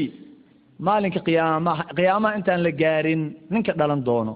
maalinka 0.87 1.19
qiyaamaha 1.27 1.83
qiyaamaha 1.97 2.33
intaan 2.39 2.61
la 2.67 2.71
gaarin 2.81 3.21
ninka 3.53 3.71
dhalan 3.79 4.01
doono 4.07 4.33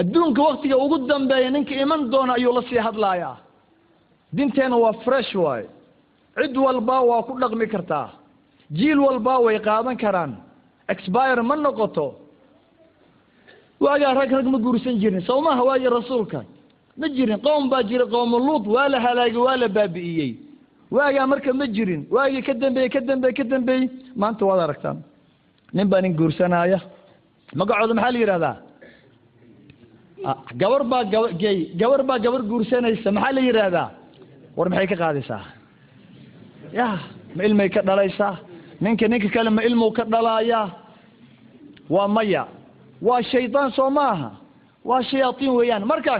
adduunka 0.00 0.40
waktiga 0.48 0.76
ugu 0.84 0.96
dambeeya 1.10 1.50
ninka 1.50 1.74
iman 1.82 2.00
doona 2.12 2.32
ayuu 2.38 2.52
la 2.56 2.62
sii 2.68 2.80
hadlayaa. 2.86 3.36
Dinteena 4.36 4.76
waa 4.84 4.92
fresh 5.04 5.34
waayo 5.34 5.68
cid 6.40 6.56
walba 6.56 6.96
waa 7.10 7.22
ku 7.26 7.32
dhaqmi 7.40 7.66
kartaa. 7.74 8.08
Jiil 8.76 8.98
walba 9.06 9.38
way 9.44 9.58
qaadan 9.66 9.96
karaan. 10.02 10.32
Expire 10.92 11.42
ma 11.42 11.54
noqoto. 11.56 12.06
Waagaa 13.80 14.14
rag 14.14 14.30
rag 14.38 14.46
ma 14.46 14.58
guursan 14.58 14.96
jirin. 15.00 15.20
Sow 15.28 15.40
maha 15.42 15.62
waagi 15.68 15.88
rasuulka? 15.98 16.40
Ma 16.96 17.06
jirin. 17.08 17.38
Qowm 17.46 17.68
baa 17.70 17.82
jira. 17.82 18.04
Qowmu 18.06 18.38
luut 18.46 18.64
waa 18.74 18.88
la 18.88 18.98
halaagay 19.04 19.36
waa 19.46 19.56
la 19.56 19.68
baabi'iyey. 19.68 20.32
Waagaa 20.90 21.26
marka 21.26 21.52
ma 21.52 21.66
jirin. 21.66 22.02
Waagii 22.14 22.42
ka 22.42 22.54
dambeeyey 22.54 22.90
ka 22.94 23.00
dambeeyey 23.00 23.34
ka 23.38 23.44
dambeeyey. 23.44 23.88
Maanta 24.16 24.44
waad 24.46 24.60
aragtaan. 24.66 24.98
Nin 25.74 25.86
baa 25.90 26.00
nin 26.02 26.14
guursanaya. 26.18 26.78
Magacooda 27.54 27.94
maxaa 27.94 28.12
la 28.12 28.18
yidhahdaa 28.18 28.56
gabar 30.60 30.82
baa 30.90 31.04
gaba 31.12 31.28
gey 31.42 31.58
gabar 31.80 32.02
baa 32.08 32.18
gabar 32.24 32.42
guursanaysa 32.50 33.10
maxaa 33.16 33.32
la 33.36 33.40
yidhaahdaa 33.46 33.88
war 34.56 34.68
maxay 34.72 34.86
ka 34.92 34.96
qaadaysaa? 35.02 35.42
Ya 36.78 36.88
ma 37.36 37.42
ilmay 37.48 37.68
ka 37.74 37.80
dhalaysaa? 37.88 38.34
Ninka 38.80 39.08
ninka 39.08 39.28
kale 39.34 39.50
ma 39.50 39.62
ilmuu 39.68 39.92
ka 39.96 40.04
dhalaaya 40.12 40.60
waa 41.94 42.08
maya. 42.08 42.42
Waa 43.06 43.22
shaydaan 43.22 43.70
soo 43.76 43.90
maaha 43.90 44.30
waa 44.84 45.02
shayaatiin 45.10 45.52
weeyaan. 45.58 45.84
Marka 45.90 46.14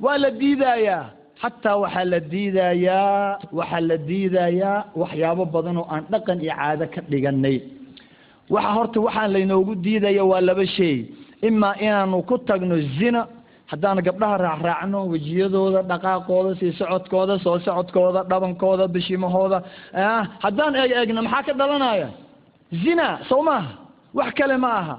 waa 0.00 0.18
la 0.22 0.30
diidayaa 0.40 1.02
xataa 1.42 1.76
waxaa 1.82 2.04
la 2.12 2.20
diidayaa 2.20 3.38
waxaa 3.58 3.80
la 3.88 3.96
diidayaa 4.08 4.76
waxyaabo 5.00 5.44
badan 5.54 5.76
oo 5.80 5.86
aan 5.94 6.04
dhaqan 6.12 6.38
iyo 6.44 6.52
caado 6.58 6.84
ka 6.94 7.00
dhiganay 7.10 7.56
waxa 8.54 8.70
horta 8.76 8.98
waxaan 9.06 9.30
laynoogu 9.34 9.72
diidaya 9.84 10.22
waa 10.30 10.40
laba 10.48 10.66
shay. 10.76 10.96
Imaa 11.48 11.74
inaanu 11.84 12.22
ku 12.28 12.34
tagno 12.48 12.76
zina 12.98 13.20
haddaan 13.70 13.98
gabdhaha 14.06 14.36
raacraacno 14.46 15.00
wejiyadooda 15.12 15.80
dhaqaaqooda 15.90 16.50
sii 16.60 16.72
socodkooda 16.80 17.34
soo 17.44 17.56
socodkooda 17.66 18.20
dhabankooda 18.30 18.84
bishimahooda. 18.94 19.58
Haddaan 20.44 20.72
eeg 20.80 20.90
eegno 20.98 21.20
maxaa 21.26 21.42
ka 21.46 21.52
dhalanaya? 21.60 22.08
Zina 22.82 23.08
sow 23.28 23.40
maaha 23.48 23.72
wax 24.18 24.30
kale 24.38 24.56
ma 24.64 24.70
aha. 24.80 24.96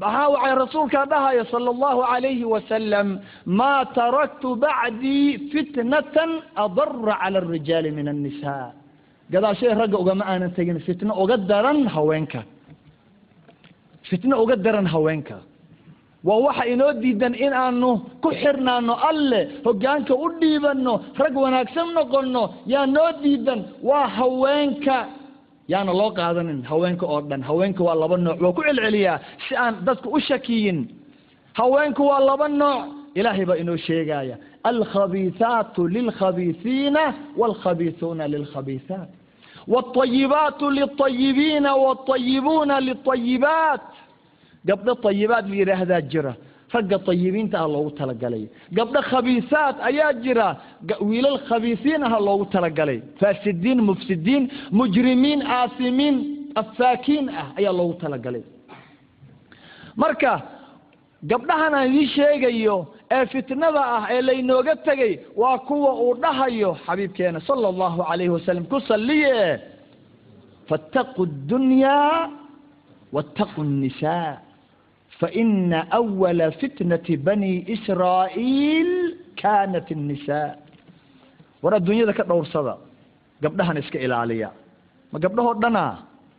Maxaa 0.00 0.28
waxay 0.34 0.54
rasuulkaa 0.64 1.04
dhahaya 1.12 1.44
sala 1.52 1.68
allahu 1.74 2.00
calayhi 2.10 2.44
wasalam 2.54 3.08
maa 3.58 3.80
taraktu 3.98 4.48
bacdii 4.64 5.26
fitnatan 5.52 6.30
adara 6.64 7.14
cala 7.22 7.38
arijaali 7.42 7.90
min 7.98 8.06
annisa 8.12 8.54
gadaashay 9.32 9.72
ragga 9.80 9.96
ugama 10.02 10.24
aanan 10.30 10.52
tegin. 10.56 10.78
Fitno 10.86 11.12
uga 11.22 11.36
daran 11.50 11.80
haweenka. 11.94 12.40
Fitno 14.08 14.34
uga 14.42 14.56
daran 14.64 14.86
haweenka 14.94 15.36
waa 16.26 16.40
waxa 16.46 16.64
inoo 16.72 16.92
diidan 17.02 17.34
in 17.44 17.52
aanu 17.62 17.90
ku 18.22 18.28
xirnaano 18.42 18.94
alle 19.10 19.40
hoggaanka 19.66 20.14
u 20.24 20.26
dhiibanno 20.40 20.94
rag 21.20 21.34
wanaagsan 21.44 21.88
noqonno 21.96 22.42
yaa 22.72 22.86
noo 22.94 23.10
diidan 23.22 23.60
waa 23.88 24.06
haweenka. 24.16 24.98
Yaana 25.72 25.92
loo 26.00 26.10
qaadanin 26.18 26.60
haweenka 26.70 27.04
oo 27.12 27.20
dhan. 27.28 27.42
Haweenka 27.48 27.82
waa 27.86 27.94
laba 28.02 28.16
nooc 28.16 28.38
waa 28.44 28.52
ku 28.56 28.62
celceliyaa 28.66 29.18
si 29.48 29.52
aan 29.62 29.74
dadku 29.86 30.08
u 30.16 30.20
shakiyin. 30.28 30.78
Haweenka 31.58 32.02
waa 32.10 32.20
laba 32.28 32.48
nooc. 32.48 32.82
Ilaahay 33.18 33.44
baa 33.48 33.56
inoo 33.62 33.76
sheegaya 33.86 34.36
alkhabiisaatu 34.70 35.80
lilkhabiisiina 35.96 37.02
waalkhabiisuuna 37.40 38.24
lilkhabiisaat 38.34 39.08
waalayibaatu 39.72 40.70
liayibiina 40.70 41.70
waalayibuuna 41.84 42.80
liayibaat 42.86 43.80
gabdho 44.68 44.92
tayibaad 45.04 45.44
la 45.50 45.56
yidhaahdaa 45.60 46.02
jira. 46.12 46.32
Ragga 46.74 46.98
tayibiinta 47.08 47.56
ah 47.64 47.68
loogu 47.74 47.90
talagalay. 47.98 48.44
Gabdho 48.78 49.00
khabiisaad 49.10 49.76
ayaa 49.88 50.12
jira. 50.24 50.46
Wiilal 51.08 51.38
khabiisiin 51.48 52.02
ah 52.08 52.14
loogu 52.28 52.44
talagalay. 52.54 52.98
Faasidiin 53.20 53.78
mufsidiin 53.88 54.44
mujrimiin 54.78 55.40
aasimiin 55.58 56.16
afaakiin 56.60 57.26
ah 57.40 57.48
ayaa 57.58 57.74
loogu 57.78 57.94
talagalay. 58.02 58.42
Marka 60.02 60.32
gabdhahan 61.30 61.72
aan 61.74 61.88
idiin 61.90 62.08
sheegayo 62.16 62.76
ee 63.16 63.24
fitnada 63.32 63.82
ah 63.96 64.04
ee 64.14 64.20
laynooga 64.28 64.74
tegay 64.86 65.12
waa 65.40 65.58
kuwa 65.68 65.90
uu 66.04 66.14
dhahayo 66.22 66.70
xabiibkeena 66.86 67.40
sala 67.48 67.66
allahu 67.72 67.98
calayhi 68.08 68.32
wasalam 68.36 68.64
ku 68.72 68.78
salliye 68.90 69.36
faataquu 70.68 71.22
ddunyaa 71.26 72.30
waataquu 73.16 73.60
nnisaa 73.64 74.30
faina 75.20 75.86
awala 75.90 76.50
fitnati 76.60 77.16
bani 77.16 77.64
israa'iil 77.74 78.90
kaanat 79.40 79.88
الnisaa 79.90 80.56
war 81.62 81.74
adduunyada 81.74 82.12
ka 82.12 82.24
dhowrsada. 82.24 82.76
Gabdhahan 83.42 83.76
iska 83.80 83.98
ilaaliya. 84.00 84.50
Ma 85.12 85.18
gabdhahoo 85.18 85.54
dhana 85.60 85.84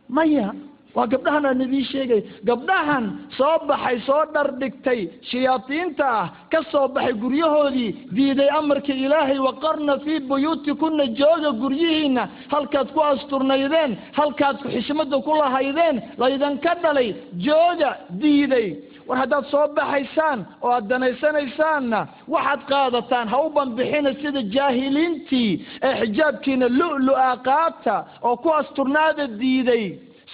maya 0.08 0.52
waa 0.94 1.06
gabdhahan 1.06 1.46
aan 1.46 1.60
idiin 1.60 1.84
sheegay. 1.92 2.20
Gabdhahan 2.48 3.04
soo 3.38 3.56
baxay 3.68 3.98
soo 4.06 4.22
dhar 4.34 4.48
dhigtay 4.60 5.00
shayaadiinta 5.30 6.04
ah 6.20 6.26
ka 6.52 6.60
soo 6.72 6.88
baxay 6.88 7.12
guryahoodii 7.22 7.90
diiday 8.16 8.48
amarka 8.58 8.92
ilaahay 9.04 9.38
waqarna 9.38 9.98
fii 10.04 10.20
buyuutikuna 10.28 11.06
jooga 11.20 11.50
guryihiina 11.62 12.28
halkaad 12.52 12.88
ku 12.94 13.00
asturnaydeen 13.12 13.96
halkaad 14.18 14.56
xishmada 14.72 15.18
ku 15.26 15.32
lahaydeen 15.40 15.96
laydinka 16.18 16.74
dhalay 16.82 17.14
jooga 17.46 17.90
diiday. 18.20 18.68
War 19.08 19.16
haddaad 19.22 19.44
soo 19.50 19.66
baxaysaan 19.76 20.38
oo 20.62 20.70
aad 20.72 20.88
danaysanaysaanna 20.90 22.00
waxaad 22.34 22.60
qaadataan 22.70 23.28
ha 23.32 23.38
u 23.46 23.50
banbixina 23.56 24.12
sida 24.20 24.42
jaahiliintii 24.56 25.50
ee 25.82 25.94
xijaabkiina 26.00 26.66
lu-lu-a 26.78 27.30
qaata 27.48 27.96
oo 28.22 28.36
ku 28.36 28.48
asturnaada 28.60 29.26
diiday 29.40 29.84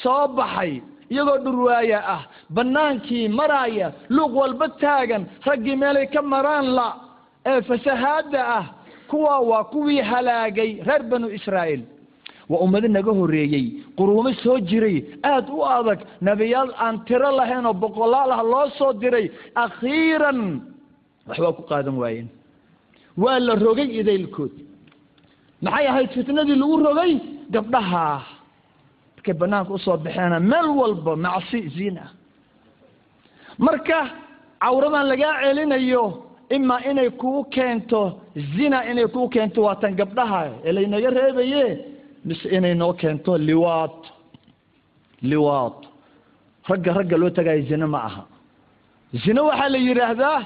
soo 0.03 0.29
baxay 0.37 0.73
iyagoo 1.13 1.39
dhurwaaya 1.45 1.99
ah 2.17 2.23
bannaankii 2.57 3.29
maraaya 3.39 3.87
luuq 4.17 4.33
walba 4.41 4.67
taagan 4.83 5.23
raggii 5.47 5.77
meelay 5.83 6.07
ka 6.15 6.21
maraan 6.23 6.67
la 6.79 6.89
ee 7.51 7.61
fasahaadda 7.69 8.41
ah 8.59 8.65
kuwa 9.11 9.35
waa 9.51 9.65
kuwii 9.73 10.01
halaagay 10.11 10.71
reer 10.87 11.03
banu 11.11 11.29
israa'iil. 11.39 11.83
Waa 12.51 12.61
ummado 12.65 12.89
naga 12.89 13.13
horreeyey 13.19 13.67
quruumo 13.97 14.33
soo 14.43 14.59
jiray 14.69 14.97
aad 15.33 15.47
u 15.57 15.61
adag 15.77 16.01
nebiyaal 16.27 16.71
aan 16.85 16.97
tiro 17.07 17.31
lahayn 17.39 17.67
oo 17.67 17.73
boqolaal 17.83 18.31
ah 18.37 18.43
loo 18.53 18.67
soo 18.79 18.93
diray 19.03 19.27
akhiiran. 19.65 20.41
Waxbaa 21.29 21.53
ku 21.57 21.63
qaadan 21.71 21.97
waayeen. 22.03 22.29
Waa 23.23 23.39
la 23.47 23.55
rogay 23.65 23.89
idaylkood. 24.01 24.53
Maxay 25.65 25.87
ahayd 25.91 26.11
fitnadii 26.17 26.57
lagu 26.63 26.77
rogay? 26.87 27.13
Gabdhaha 27.55 28.07
markay 29.25 29.35
banaanka 29.41 29.73
u 29.75 29.79
soo 29.79 29.97
baxeena 29.97 30.41
meel 30.41 30.69
walba 30.79 31.17
macsi 31.17 31.69
zina 31.77 32.11
marka 33.59 34.11
cawradan 34.61 35.07
lagaa 35.09 35.41
celinayo 35.43 36.05
imaa 36.51 36.81
inay 36.91 37.11
kuu 37.11 37.45
keento 37.55 38.21
zina 38.57 38.85
inay 38.91 39.07
kuu 39.09 39.29
keento 39.29 39.63
waa 39.63 39.77
tan 39.77 39.95
gabdhaha 39.97 40.41
ee 40.65 40.73
laynaga 40.73 41.11
reebaye 41.11 41.65
mise 42.25 42.49
inay 42.57 42.75
noo 42.75 42.93
keento 42.93 43.39
liwaad 43.39 43.97
liwaad 45.23 45.77
ragga 46.69 46.93
ragga 46.93 47.17
loo 47.17 47.31
tagayo 47.31 47.63
zine 47.69 47.87
ma 47.87 47.99
aha. 48.09 48.23
Zine 49.25 49.41
waxaa 49.41 49.69
la 49.69 49.79
yidhaahdaa 49.79 50.41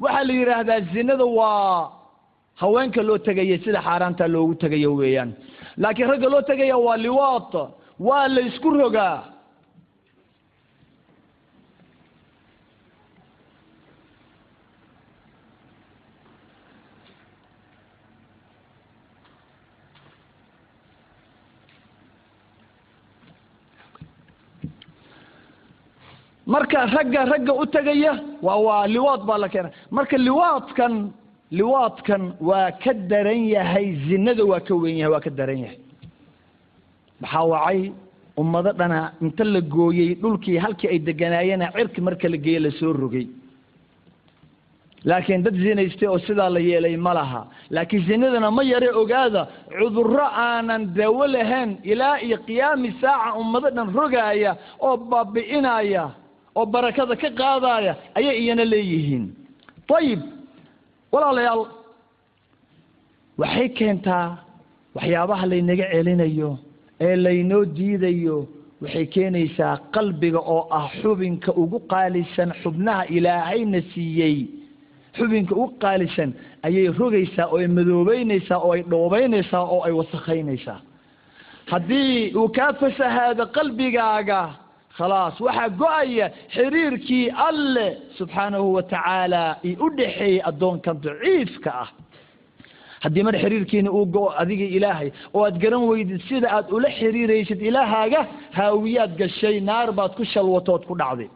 waxaa 0.00 0.24
la 0.28 0.32
yidhaahdaa 0.40 0.80
zinada 0.92 1.24
waa 1.24 1.90
haweenka 2.60 3.02
loo 3.02 3.18
tegaya 3.18 3.58
sida 3.64 3.80
xaaraanta 3.86 4.28
loogu 4.28 4.54
tegayo 4.54 4.94
weeyaan. 5.00 5.30
Laakiin 5.76 6.08
ragga 6.10 6.28
loo 6.28 6.42
tegaya 6.42 6.76
waa 6.86 6.96
liwaad 6.96 7.52
waa 7.98 8.28
la 8.28 8.40
isku 8.40 8.70
rogaa. 8.70 9.18
Marka 26.46 26.86
ragga 26.94 27.24
ragga 27.30 27.52
u 27.62 27.64
tegaya 27.66 28.12
waa 28.42 28.56
waa 28.66 28.86
liwaad 28.94 29.22
baa 29.28 29.38
la 29.38 29.48
keena 29.48 29.70
marka 29.90 30.16
liwaadkan 30.18 30.94
liwaadkan 31.50 32.22
waa 32.48 32.70
ka 32.82 32.92
daran 33.10 33.42
yahay 33.54 33.86
zinada 34.08 34.44
waa 34.44 34.60
ka 34.60 34.74
weyn 34.74 34.96
yahay 35.00 35.12
waa 35.14 35.24
ka 35.26 35.30
daran 35.30 35.58
yahay 35.64 35.78
maxaa 37.20 37.44
wacay? 37.52 37.92
Ummado 38.36 38.72
dhana 38.72 39.12
inta 39.22 39.44
la 39.44 39.60
gooyey 39.60 40.14
dhulkii 40.22 40.58
halkii 40.64 40.88
ay 40.92 40.98
deganaayeen 40.98 41.62
cirki 41.76 42.00
marka 42.00 42.28
la 42.28 42.36
geeye 42.36 42.58
la 42.60 42.70
soo 42.78 42.92
rogay. 42.92 43.26
Laakiin 45.04 45.42
dad 45.44 45.54
zinaystay 45.54 46.08
oo 46.08 46.18
sidaa 46.18 46.50
la 46.50 46.58
yeelay 46.60 46.96
ma 46.96 47.12
laha. 47.14 47.46
Laakiin 47.70 48.02
zinadana 48.06 48.50
ma 48.50 48.62
yare 48.64 48.88
ogaada 49.00 49.42
cudurro 49.78 50.26
aanan 50.46 50.82
daawo 50.96 51.26
lahayn 51.26 51.70
ilaa 51.84 52.18
iyo 52.26 52.38
qiyaami 52.46 52.90
saaca 53.00 53.38
ummado 53.40 53.70
dhan 53.70 53.88
rogaaya 53.94 54.56
oo 54.80 54.96
baabi'inaya 54.96 56.04
oo 56.56 56.66
barakada 56.66 57.14
ka 57.22 57.28
qaadaya 57.40 57.92
ayay 58.18 58.36
iyana 58.42 58.64
leeyihiin. 58.72 59.24
Ayib 59.98 60.20
walaalayaal 61.12 61.62
waxay 63.38 63.68
keentaa 63.78 64.26
waxyaabaha 64.96 65.44
laynaga 65.50 65.86
celinayo 65.92 66.50
ee 67.00 67.16
laynoo 67.16 67.64
diidayo 67.76 68.38
waxay 68.82 69.06
keenaysaa 69.14 69.76
qalbiga 69.94 70.38
oo 70.54 70.62
ah 70.78 70.86
xubinka 71.02 71.52
ugu 71.62 71.78
qaalisan 71.92 72.50
xubnaha 72.62 73.04
ilaahayna 73.16 73.80
siiyey. 73.94 74.36
Xubinka 75.16 75.54
ugu 75.54 75.74
qaalisan 75.84 76.30
ayay 76.66 76.88
rogaysaa 76.98 77.46
oo 77.52 77.58
ay 77.62 77.68
madoobeynaysaa 77.76 78.58
oo 78.66 78.72
ay 78.76 78.82
dhoobeynaysaa 78.90 79.64
oo 79.74 79.80
ay 79.86 79.92
wasakhaynaysaa 80.00 80.80
haddii 81.70 82.32
uu 82.36 82.48
kaa 82.56 82.72
fasahaado 82.80 83.44
qalbigaaga 83.56 84.40
khalaas 84.96 85.40
waxaa 85.46 85.68
go'aya 85.82 86.26
xiriirkii 86.54 87.30
alle 87.48 87.86
subxaanahu 88.18 88.74
wa 88.76 88.82
tacaala 88.82 89.42
io 89.68 89.76
u 89.86 89.88
dhexeeyey 89.98 90.40
addoonkan 90.50 90.96
daciifka 91.04 91.70
ah 91.82 91.88
haddii 93.04 93.24
mar 93.28 93.34
xiriirkiina 93.42 93.90
uu 93.98 94.04
go-o 94.14 94.30
adiga 94.42 94.66
ilaahay 94.76 95.08
oo 95.34 95.42
aad 95.48 95.56
garan 95.62 95.82
weydid 95.90 96.20
sida 96.28 96.48
aad 96.56 96.66
ula 96.76 96.88
xiriiraysid 96.98 97.60
ilaahaaga 97.68 98.20
haawiyaad 98.58 99.12
gashay 99.20 99.56
naar 99.68 99.88
baad 99.98 100.12
ku 100.18 100.24
shalwatood 100.32 100.82
ku 100.88 100.94
dhacday. 101.00 101.28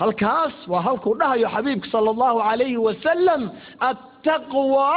Halkaas 0.00 0.54
waa 0.72 0.82
halkuu 0.86 1.14
dhahayo 1.20 1.48
xabiibka 1.54 1.88
sala 1.94 2.08
allahu 2.14 2.38
calayhi 2.48 2.76
wasalam 2.86 3.42
attaqwa 3.90 4.88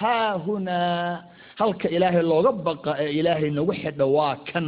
haahunaa 0.00 1.22
halka 1.60 1.86
ilaahay 1.96 2.22
looga 2.32 2.52
baqa 2.66 2.90
ee 3.04 3.10
ilaahay 3.20 3.50
nagu 3.58 3.72
xidho 3.82 4.06
waa 4.16 4.34
kan. 4.50 4.66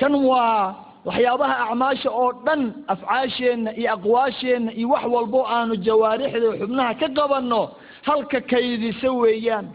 Kan 0.00 0.12
waa 0.30 0.74
waxyaabaha 1.08 1.54
acmaasha 1.64 2.10
oo 2.22 2.30
dhan 2.46 2.60
afcaasheenna 2.94 3.70
iyo 3.80 3.88
aqwaasheenna 3.96 4.70
iyo 4.78 4.88
wax 4.94 5.04
walbo 5.14 5.40
aanu 5.56 5.74
jawaarixda 5.86 6.48
xubnaha 6.60 6.92
ka 7.00 7.08
qabanno 7.18 7.62
halka 8.06 8.40
kaydisa 8.50 9.10
weeyaan. 9.22 9.66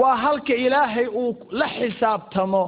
Waa 0.00 0.16
halka 0.24 0.54
ilaahay 0.64 1.06
uu 1.06 1.36
la 1.50 1.66
xisaabtamo. 1.76 2.64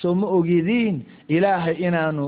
Soo 0.00 0.14
ma 0.14 0.26
ogidiin 0.36 0.96
ilaahay 1.28 1.76
inaanu 1.86 2.26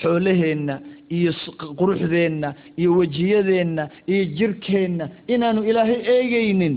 xoolaheenna 0.00 0.74
iyo 1.16 1.32
quruxdeenna 1.78 2.48
iyo 2.80 2.90
wejiyadeenna 2.98 3.84
iyo 4.12 4.24
jirkeenna 4.38 5.08
inaanu 5.28 5.60
ilaahay 5.70 6.00
eegaynin. 6.14 6.76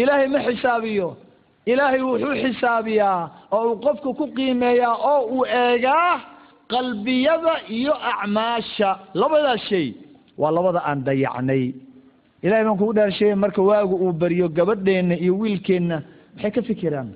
Ilaahay 0.00 0.28
ma 0.34 0.38
xisaabiyo. 0.46 1.08
Ilaahay 1.66 2.02
wuxuu 2.08 2.34
xisaabiyaa 2.42 3.20
oo 3.56 3.64
uu 3.70 3.76
qofka 3.84 4.10
ku 4.18 4.26
qiimeeyaa 4.36 4.96
oo 5.12 5.20
uu 5.34 5.44
eegaa 5.62 6.20
qalbiyada 6.72 7.54
iyo 7.78 7.94
acmaasha. 8.12 8.90
Labadaas 9.14 9.62
shay 9.68 9.86
waa 10.38 10.50
labada 10.56 10.80
aan 10.88 11.04
dayacnay 11.06 11.64
ilahay 12.42 12.64
baan 12.64 12.78
kugu 12.80 12.92
dhaarsheeye 12.98 13.34
marka 13.34 13.62
waagu 13.62 13.94
uu 14.04 14.12
beriyo 14.12 14.48
gabadheenna 14.58 15.14
iyo 15.24 15.34
wiilkeenna 15.40 15.96
maxay 16.34 16.50
ka 16.56 16.62
fikiraan? 16.62 17.08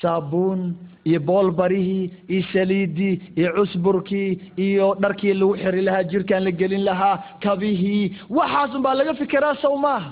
Saabuun 0.00 0.60
iyo 1.04 1.20
boolbarihii 1.20 2.10
iyo 2.28 2.42
saliidii 2.52 3.14
iyo 3.36 3.50
cusburkii 3.56 4.30
iyo 4.66 4.94
dharkii 5.02 5.34
lagu 5.34 5.54
xiri 5.62 5.82
lahaa 5.82 6.02
jirkaan 6.10 6.44
la 6.44 6.50
gelin 6.60 6.84
lahaa 6.84 7.16
kabihii 7.44 8.04
waxaasun 8.30 8.82
baa 8.82 8.94
laga 8.94 9.14
fikiraa 9.14 9.54
sow 9.62 9.76
maaha 9.84 10.10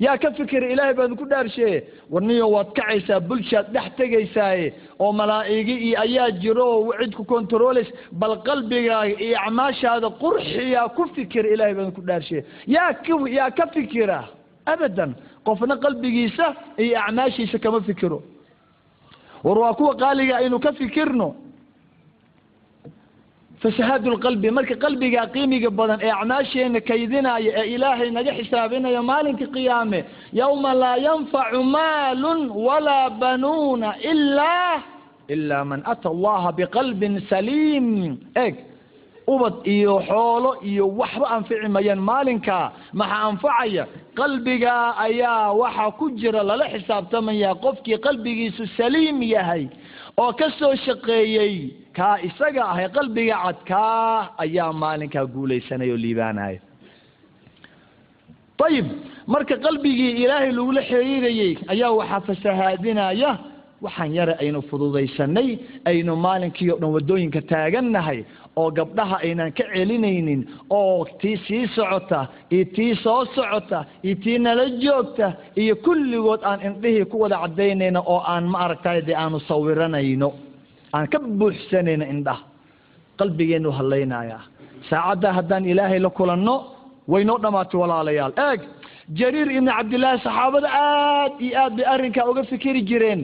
yaa 0.00 0.16
ka 0.22 0.30
fikira 0.38 0.66
ilaahay 0.72 0.94
baan 0.98 1.16
ku 1.16 1.24
dhaarsheeye 1.32 1.78
warniyo 2.10 2.46
waad 2.54 2.72
kacaysaa 2.78 3.20
bulshaad 3.20 3.66
dhex 3.74 3.88
tegaysaaye. 3.96 4.72
Oo 4.98 5.12
malaa'igi 5.12 5.74
iyo 5.86 6.00
ayaa 6.00 6.30
jiro 6.42 6.64
oo 6.76 6.92
cid 7.00 7.14
ku 7.18 7.24
controlays 7.24 7.88
bal 8.12 8.34
qalbigaaga 8.48 9.14
iyo 9.26 9.36
acmaashaada 9.46 10.08
qurxiyaa 10.22 10.88
ku 10.96 11.04
fikira 11.14 11.48
ilaahay 11.54 11.74
baan 11.74 11.92
ku 11.92 12.00
dhaarsheeye 12.02 12.44
yaa 12.66 12.92
k 13.04 13.06
yaa 13.38 13.50
ka 13.50 13.66
fikira 13.74 14.18
abadan 14.66 15.14
qofna 15.44 15.76
qalbigiisa 15.84 16.46
iyo 16.78 16.96
acmaashiisa 17.04 17.58
kama 17.58 17.80
fikiro. 17.80 18.22
War 19.44 19.58
waa 19.58 19.74
kuwa 19.74 19.94
qaaliga 19.96 20.36
aynu 20.40 20.58
ka 20.60 20.72
fikirno 20.72 21.34
fasahaadu 23.62 24.10
lqalbi 24.16 24.48
marka 24.56 24.74
qalbigaa 24.84 25.26
qiimiga 25.34 25.70
badan 25.78 25.98
ee 26.06 26.10
acmaasheena 26.20 26.80
kaydinaya 26.88 27.50
ee 27.60 27.66
ilaahay 27.74 28.10
naga 28.16 28.32
xisaabinaya 28.38 29.00
maalinka 29.10 29.46
qiyaame 29.54 30.00
yawma 30.40 30.70
laa 30.82 30.96
yanfacu 31.06 31.60
maalun 31.76 32.40
walaa 32.66 33.08
banuuna 33.20 33.88
ilaa 34.12 34.76
ilaa 35.34 35.64
man 35.70 35.80
ata 35.92 36.08
allaha 36.14 36.48
biqalbin 36.58 37.14
saliim. 37.30 37.86
Eg 38.44 38.54
ubad 39.32 39.54
iyo 39.74 39.94
xoolo 40.08 40.50
iyo 40.70 40.84
waxba 41.00 41.26
anfici 41.36 41.68
mayaan 41.76 42.00
maalinkaa 42.10 42.66
maxaa 43.00 43.22
anfacaya? 43.30 43.84
qalbigaa 44.18 44.86
ayaa 45.06 45.52
waxaa 45.60 45.90
ku 45.98 46.04
jira 46.20 46.42
lala 46.48 46.64
xisaabtamaya 46.74 47.50
qofkii 47.64 47.98
qalbigiisu 48.06 48.64
saliim 48.78 49.18
yahay 49.34 49.64
oo 50.22 50.32
ka 50.40 50.48
soo 50.58 50.74
shaqeeyey 50.84 51.54
kaa 51.96 52.16
isaga 52.28 52.62
ahay 52.72 52.88
qalbiga 52.96 53.36
cad 53.44 53.58
kaa 53.70 54.34
ayaa 54.44 54.72
maalinkaa 54.82 55.26
guulaysanaya 55.34 55.92
oo 55.94 56.00
liibaanaya. 56.04 56.60
Ayib 58.66 58.86
marka 59.32 59.56
qalbigii 59.64 60.12
ilaahay 60.22 60.50
lagula 60.56 60.82
xiriirayey 60.90 61.52
ayaa 61.72 61.90
waxaa 61.98 62.20
fasahaadinaya 62.28 63.30
waxaan 63.84 64.12
yare 64.18 64.34
aynu 64.42 64.60
fududaysanay 64.70 65.48
aynu 65.90 66.12
maalinkii 66.24 66.68
o 66.72 66.76
dhan 66.80 66.92
waddooyinka 66.96 67.40
taagannahay 67.52 68.18
oo 68.60 68.68
gabdhaha 68.78 69.16
aynan 69.24 69.50
ka 69.58 69.64
celinaynin 69.72 70.40
oo 70.78 71.06
tii 71.20 71.36
sii 71.46 71.64
socota 71.76 72.20
iyo 72.54 72.64
tii 72.76 72.94
soo 73.04 73.24
socota 73.36 73.78
iyo 74.04 74.14
tii 74.24 74.38
nala 74.44 74.64
joogta 74.82 75.26
iyo 75.62 75.74
kulligood 75.84 76.42
aan 76.44 76.60
indhihii 76.68 77.04
ku 77.12 77.16
wada 77.22 77.38
cadaynayno 77.44 78.00
oo 78.12 78.20
aan 78.32 78.44
ma 78.52 78.58
aragtay 78.66 79.00
dee 79.08 79.16
aanu 79.22 79.40
sawiranayno 79.48 80.28
aan 80.94 81.06
ka 81.12 81.18
buuxsanayno 81.40 82.04
indhaha. 82.14 82.42
Qalbigeenu 83.18 83.70
hadlaynayaa 83.78 84.42
saacadda 84.90 85.28
haddaan 85.38 85.64
ilaahay 85.72 85.98
la 86.06 86.10
kulanno 86.18 86.54
waynoo 87.12 87.38
dhammaatay 87.42 87.78
walaalayaal. 87.82 88.32
Eeg 88.48 88.60
jariir 89.18 89.48
ibni 89.56 89.70
cabdillaahi 89.78 90.18
saxaabada 90.26 90.68
aad 90.72 91.32
iyo 91.46 91.54
aad 91.64 91.72
bay 91.76 91.86
arrinkaa 91.94 92.24
uga 92.30 92.42
fikiri 92.50 92.82
jireen. 92.90 93.22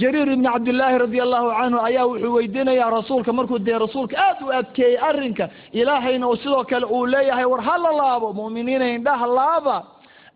Jariir 0.00 0.28
ibni 0.34 0.48
cabdillaahi 0.52 0.96
radia 1.04 1.22
allahu 1.26 1.48
canhu 1.58 1.78
ayaa 1.88 2.04
wuxuu 2.10 2.32
weydiinayaa 2.36 2.90
rasuulka 2.98 3.30
markuu 3.38 3.58
dee 3.66 3.78
rasuulka 3.84 4.14
aad 4.28 4.38
u 4.46 4.48
adkeeyey 4.60 4.96
arrinka 5.08 5.44
ilaahayna 5.80 6.26
uu 6.28 6.36
sidoo 6.42 6.64
kale 6.70 6.86
uu 6.96 7.06
leeyahay 7.14 7.44
war 7.52 7.62
ha 7.68 7.74
la 7.84 7.90
laabo 8.00 8.28
mu'miniina 8.40 8.86
indhaha 8.96 9.26
laaba. 9.38 9.76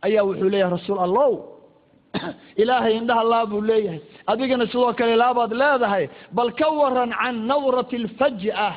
Ayaa 0.07 0.25
wuxuu 0.29 0.49
leeyahay 0.53 0.73
rasuul 0.79 0.99
allow 1.07 1.31
ilaahay 2.62 2.96
indhaha 2.96 3.24
laab 3.33 3.48
buu 3.50 3.61
leeyahay. 3.61 4.00
Adigana 4.26 4.66
sidoo 4.66 4.92
kale 4.98 5.16
laabaad 5.16 5.52
leedahay 5.62 6.09
bal 6.33 6.50
ka 6.59 6.68
waran 6.70 7.11
can 7.20 7.37
nawrati 7.50 7.96
alfaj'a 8.02 8.70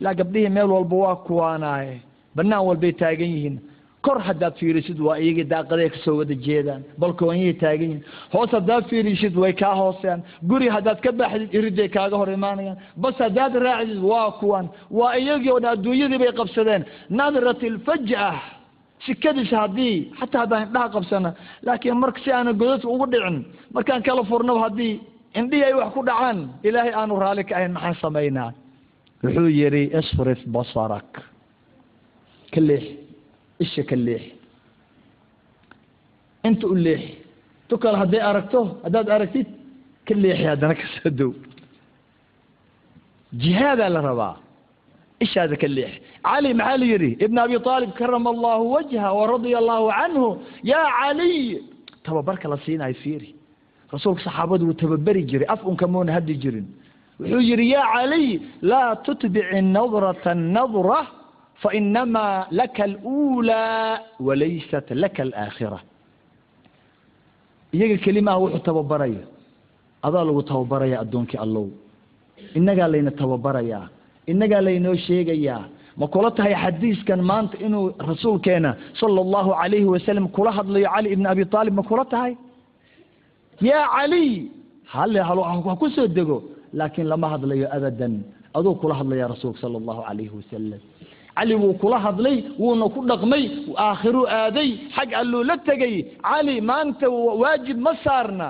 ilaa 0.00 0.14
gabdhihii 0.14 0.48
meel 0.56 0.70
walba 0.76 0.96
waa 0.96 1.16
kuwaanaaye. 1.26 2.00
Banaan 2.36 2.66
walbay 2.66 2.92
taagan 2.92 3.30
yihiin. 3.36 3.58
Kor 4.02 4.20
haddaad 4.22 4.54
fiirisid 4.60 5.00
waa 5.00 5.18
iyagii 5.18 5.44
daaqaday 5.52 5.88
ka 5.90 5.98
soo 6.04 6.16
wada 6.18 6.34
jeedaan. 6.34 6.82
Balkoonyay 7.00 7.52
taagan 7.62 7.88
yihiin. 7.90 8.04
Hoos 8.34 8.50
haddaad 8.50 8.84
fiirisid 8.90 9.34
way 9.36 9.52
kaa 9.52 9.74
hoosean 9.74 10.22
guri 10.48 10.68
haddaad 10.68 11.00
ka 11.04 11.10
baxdid 11.12 11.54
iriday 11.58 11.88
kaaga 11.88 12.16
hor 12.16 12.30
imaanayaan. 12.30 12.78
Bas 12.96 13.16
haddaad 13.18 13.54
raacdid 13.66 13.98
waa 14.10 14.30
kuwan 14.40 14.66
waa 14.90 15.16
iyagii 15.18 15.50
o 15.50 15.60
dhan 15.60 15.72
adduunyadii 15.76 16.18
bay 16.18 16.32
qabsadeen. 16.40 16.82
Nadrat 17.10 17.62
alfaj'a 17.72 18.30
sikadiisa 19.06 19.56
haddii 19.64 19.94
xataa 20.20 20.40
haddaan 20.44 20.62
indhaha 20.66 20.88
qabsana 20.94 21.30
laakiin 21.66 21.96
marka 22.02 22.20
si 22.24 22.30
aana 22.36 22.52
godadka 22.60 22.88
ugu 22.94 23.06
dhicin 23.12 23.36
markaan 23.74 24.02
kala 24.06 24.22
furnaba 24.30 24.60
haddii 24.66 24.94
indhihii 25.38 25.64
ay 25.68 25.74
wax 25.80 25.90
ku 25.96 26.00
dhacaan 26.08 26.38
ilaahay 26.68 26.92
aanu 27.00 27.14
raalli 27.22 27.44
ka 27.48 27.54
ahayn 27.56 27.72
maxaan 27.76 27.96
samaynaa 28.04 28.50
wuxuu 29.24 29.48
yidhi 29.60 29.82
isrif 30.00 30.40
basarak. 30.54 31.10
Ka 32.54 32.60
leex. 32.68 32.84
Isha 33.64 33.82
ka 33.90 33.96
leex. 34.06 34.24
Inta 36.48 36.66
u 36.66 36.74
leex. 36.86 37.02
Tu 37.68 37.74
kale 37.82 37.96
hadday 38.02 38.20
aragto 38.30 38.60
haddaad 38.84 39.08
aragtid 39.16 39.48
ka 40.06 40.14
leexi 40.22 40.44
haddana 40.50 40.74
ka 40.80 40.86
soo 40.94 41.10
dow. 41.18 41.30
Jihaadaa 43.42 43.88
la 43.94 44.00
rabaa 44.08 44.34
ishaada 45.24 45.56
ka 45.62 45.68
leex 45.76 45.92
cali 46.26 46.50
maxaa 46.54 46.76
la 46.82 46.86
yidhi 46.92 47.10
ibn 47.24 47.36
abi 47.44 47.56
aalib 47.56 47.92
karama 47.98 48.30
allahu 48.34 48.64
wajha 48.74 49.06
waradia 49.18 49.58
allahu 49.62 49.86
canhu 49.98 50.28
yaa 50.70 50.86
caliy 51.00 51.58
tababarka 52.06 52.46
la 52.52 52.56
siinayo 52.64 52.94
fiiri 53.02 53.30
rasuulka 53.92 54.22
saxaabadu 54.26 54.64
wuu 54.68 54.78
tababeri 54.82 55.22
jiray 55.30 55.48
af 55.54 55.60
unka 55.70 55.86
moona 55.94 56.12
hadli 56.16 56.34
jirin 56.42 56.66
wuxuu 57.20 57.40
yidhi 57.50 57.66
ya 57.74 57.82
caliy 57.94 58.28
laa 58.70 58.90
tutbici 59.06 59.60
nadrata 59.76 60.34
nadra 60.34 61.00
fainamaa 61.62 62.46
laka 62.58 62.82
alأulىa 62.88 63.64
walaysat 64.26 64.86
laka 65.02 65.20
alaakhira 65.26 65.80
iyaga 67.74 67.96
kelimaha 68.04 68.38
wuxuu 68.44 68.62
tababaraya 68.68 69.24
adaa 70.06 70.24
lagu 70.28 70.42
tababaraya 70.50 70.96
addoonkii 71.02 71.40
allow 71.44 71.66
innagaa 72.58 72.88
layna 72.94 73.10
tababarayaa 73.20 73.86
innagaa 74.30 74.62
laynoo 74.68 74.96
sheegayaa 75.06 75.62
ma 76.00 76.06
kula 76.14 76.30
tahay 76.36 76.54
xadiiskan 76.62 77.20
maanta 77.30 77.56
inuu 77.66 77.86
rasuulkeena 78.10 78.70
sala 79.00 79.20
allahu 79.26 79.50
calayhi 79.60 79.88
wasalam 79.94 80.26
kula 80.36 80.50
hadlayo 80.58 80.86
cali 80.94 81.08
ibn 81.14 81.26
abi 81.32 81.42
aalib 81.52 81.74
ma 81.74 81.82
kula 81.90 82.04
tahay? 82.12 82.32
Yaa 83.68 83.86
caliy 83.94 84.30
hale 84.94 85.20
hal 85.28 85.40
ha 85.66 85.76
ku 85.80 85.86
soo 85.96 86.06
dego. 86.06 86.38
Laakiin 86.78 87.08
lama 87.12 87.28
hadlayo 87.34 87.66
abadan. 87.76 88.14
Aduu 88.54 88.74
kula 88.82 88.94
hadlaya 89.00 89.28
rasuulka 89.34 89.60
sala 89.60 89.76
allahu 89.82 90.00
calayhi 90.08 90.32
wasalam 90.38 90.80
cali 91.38 91.54
wuu 91.62 91.74
kula 91.82 91.98
hadlay 92.06 92.36
wuuna 92.58 92.86
ku 92.94 93.00
dhaqmay 93.10 93.44
aakhiruu 93.86 94.26
aaday 94.38 94.70
xag 94.96 95.10
alluu 95.22 95.42
la 95.50 95.56
tegay. 95.68 95.94
Cali 96.22 96.60
maanta 96.60 97.06
waajib 97.10 97.78
ma 97.86 97.92
saarna. 98.04 98.48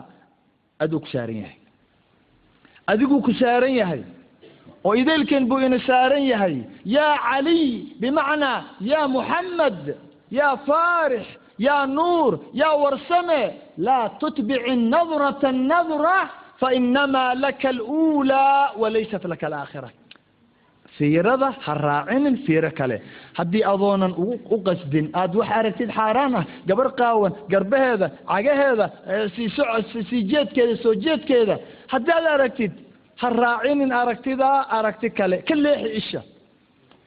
Aduu 0.83 1.01
ku 1.01 1.09
saaran 1.13 1.37
yahay. 1.43 1.59
Adiguu 2.89 3.21
ku 3.21 3.33
saaran 3.41 3.75
yahay 3.81 4.03
oo 4.87 4.95
idaylkeen 5.03 5.45
buu 5.51 5.59
ina 5.67 5.79
saaran 5.89 6.25
yahay 6.33 6.57
yaa 6.97 7.15
caliy 7.29 7.67
bimacnaa 8.01 8.59
yaa 8.91 9.07
muxamed 9.15 9.83
yaa 10.39 10.57
faarix 10.69 11.27
yaa 11.67 11.87
nuur 11.97 12.33
yaa 12.61 12.75
warsame 12.83 13.41
laa 13.87 14.09
tutbici 14.21 14.77
nadrata 14.93 15.53
nadra 15.71 16.19
fainamaa 16.61 17.35
laka 17.45 17.69
aluulaa 17.75 18.73
walaysat 18.81 19.25
laka 19.33 19.47
alaakhira. 19.51 19.89
Fiirada 20.97 21.49
ha 21.65 21.75
raacinin 21.75 22.37
fiiro 22.47 22.71
kale. 22.79 22.97
Haddii 23.39 23.63
adoonan 23.73 24.13
u 24.55 24.57
qasdin 24.67 25.07
aad 25.21 25.33
wax 25.39 25.49
aragtid 25.59 25.91
xaaraan 25.99 26.35
ah 26.41 26.45
gabar 26.69 26.89
qaawan 27.01 27.33
garbaheeda 27.53 28.07
cagaheeda 28.31 28.87
sii 29.35 29.49
soco 29.57 30.01
jeedkeeda 30.33 30.75
soo 30.83 30.95
jeedkeeda 31.05 31.55
haddaad 31.93 32.25
aragtid 32.35 32.73
ha 33.21 33.27
raacinin 33.43 33.93
aragtidaa 34.01 34.59
aragti 34.77 35.09
kale. 35.19 35.37
Ka 35.49 35.55
leexi 35.65 35.89
isha. 36.01 36.21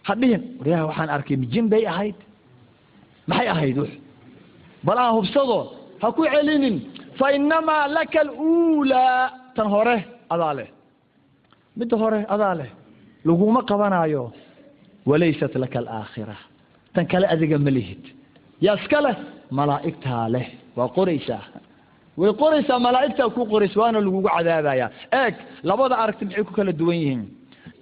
Ha 0.08 0.13
dhihin. 0.19 0.41
Waryaha 0.60 0.84
waxaan 0.89 1.10
arkay 1.15 1.38
mijin 1.43 1.65
bay 1.71 1.84
ahayd. 1.91 2.17
Maxay 3.30 3.47
ahayd 3.54 3.78
wux 3.82 3.91
bal 4.88 4.97
aan 5.04 5.13
hubsado 5.17 5.58
ha 6.02 6.08
ku 6.17 6.21
celinin. 6.34 6.78
Fa 7.19 7.26
inamaa 7.38 7.84
laka 7.95 8.19
aluulaa 8.26 9.30
tan 9.56 9.67
hore 9.74 9.97
adaa 10.34 10.54
leh. 10.60 10.69
Midda 11.78 11.95
hore 12.04 12.19
adaa 12.36 12.54
leh. 12.60 12.69
Laguma 13.28 13.62
qabanaayo 13.69 14.24
walaysat 15.10 15.54
laka 15.63 15.78
alaakhira 15.84 16.38
tan 16.93 17.06
kale 17.12 17.26
adiga 17.34 17.58
ma 17.65 17.71
lihid. 17.78 18.04
Yaa 18.65 18.76
iska 18.82 19.00
leh 19.06 19.15
malaa'igtaa 19.58 20.26
leh. 20.36 20.47
Waa 20.78 20.89
qoraysaa 20.97 21.43
way 22.17 22.32
qoraysaa 22.41 22.80
malaa'igtaa 22.86 23.30
ku 23.36 23.41
qoraysa 23.54 23.78
waana 23.82 24.00
lagugu 24.06 24.30
cadaabaya. 24.36 24.88
Eeg 25.21 25.36
labada 25.63 25.95
aragti 26.04 26.26
maxay 26.26 26.43
ku 26.43 26.54
kala 26.58 26.71
duwan 26.71 26.97
yihiin? 27.02 27.21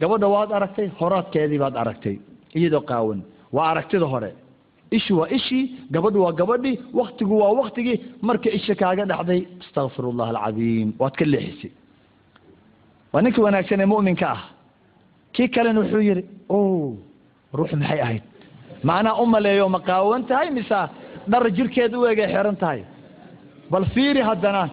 Gabadha 0.01 0.27
waad 0.35 0.51
aragtay 0.57 0.87
horaadkeedii 0.99 1.59
baad 1.63 1.75
aragtay. 1.81 2.15
Iyadoo 2.57 2.83
qaawan 2.89 3.19
waa 3.55 3.67
aragtida 3.71 4.05
hore. 4.13 4.31
Ishi 4.97 5.13
waa 5.13 5.27
ishii 5.37 5.63
gabadhu 5.93 6.23
waa 6.25 6.31
gabadhii 6.39 6.75
waktigu 6.93 7.33
waa 7.41 7.53
waktigii 7.61 7.97
marka 8.21 8.49
isha 8.57 8.75
kaaga 8.75 9.05
dhacday 9.11 9.41
astakfir 9.61 10.05
allah 10.11 10.27
alcadiim 10.33 10.89
waad 11.01 11.15
ka 11.19 11.25
leexisay. 11.25 11.71
Waa 13.13 13.21
ninka 13.21 13.41
wanaagsan 13.41 13.81
ee 13.81 13.85
mu'minka 13.93 14.27
ah. 14.35 14.41
Kii 15.33 15.47
kalena 15.55 15.79
wuxuu 15.81 16.01
yidhi 16.09 16.23
o 16.49 16.57
ruux 17.57 17.71
maxay 17.81 18.01
ahayd? 18.05 18.23
Macnaa 18.83 19.19
u 19.21 19.25
maleeyo 19.25 19.69
ma 19.69 19.79
qaawan 19.89 20.23
tahay 20.29 20.49
mise 20.57 20.79
dhar 21.31 21.43
jirkeeda 21.57 21.95
u 21.99 22.05
egay 22.11 22.27
xiran 22.33 22.55
tahay 22.63 22.81
bal 23.71 23.85
fiiri 23.93 24.21
haddana. 24.29 24.63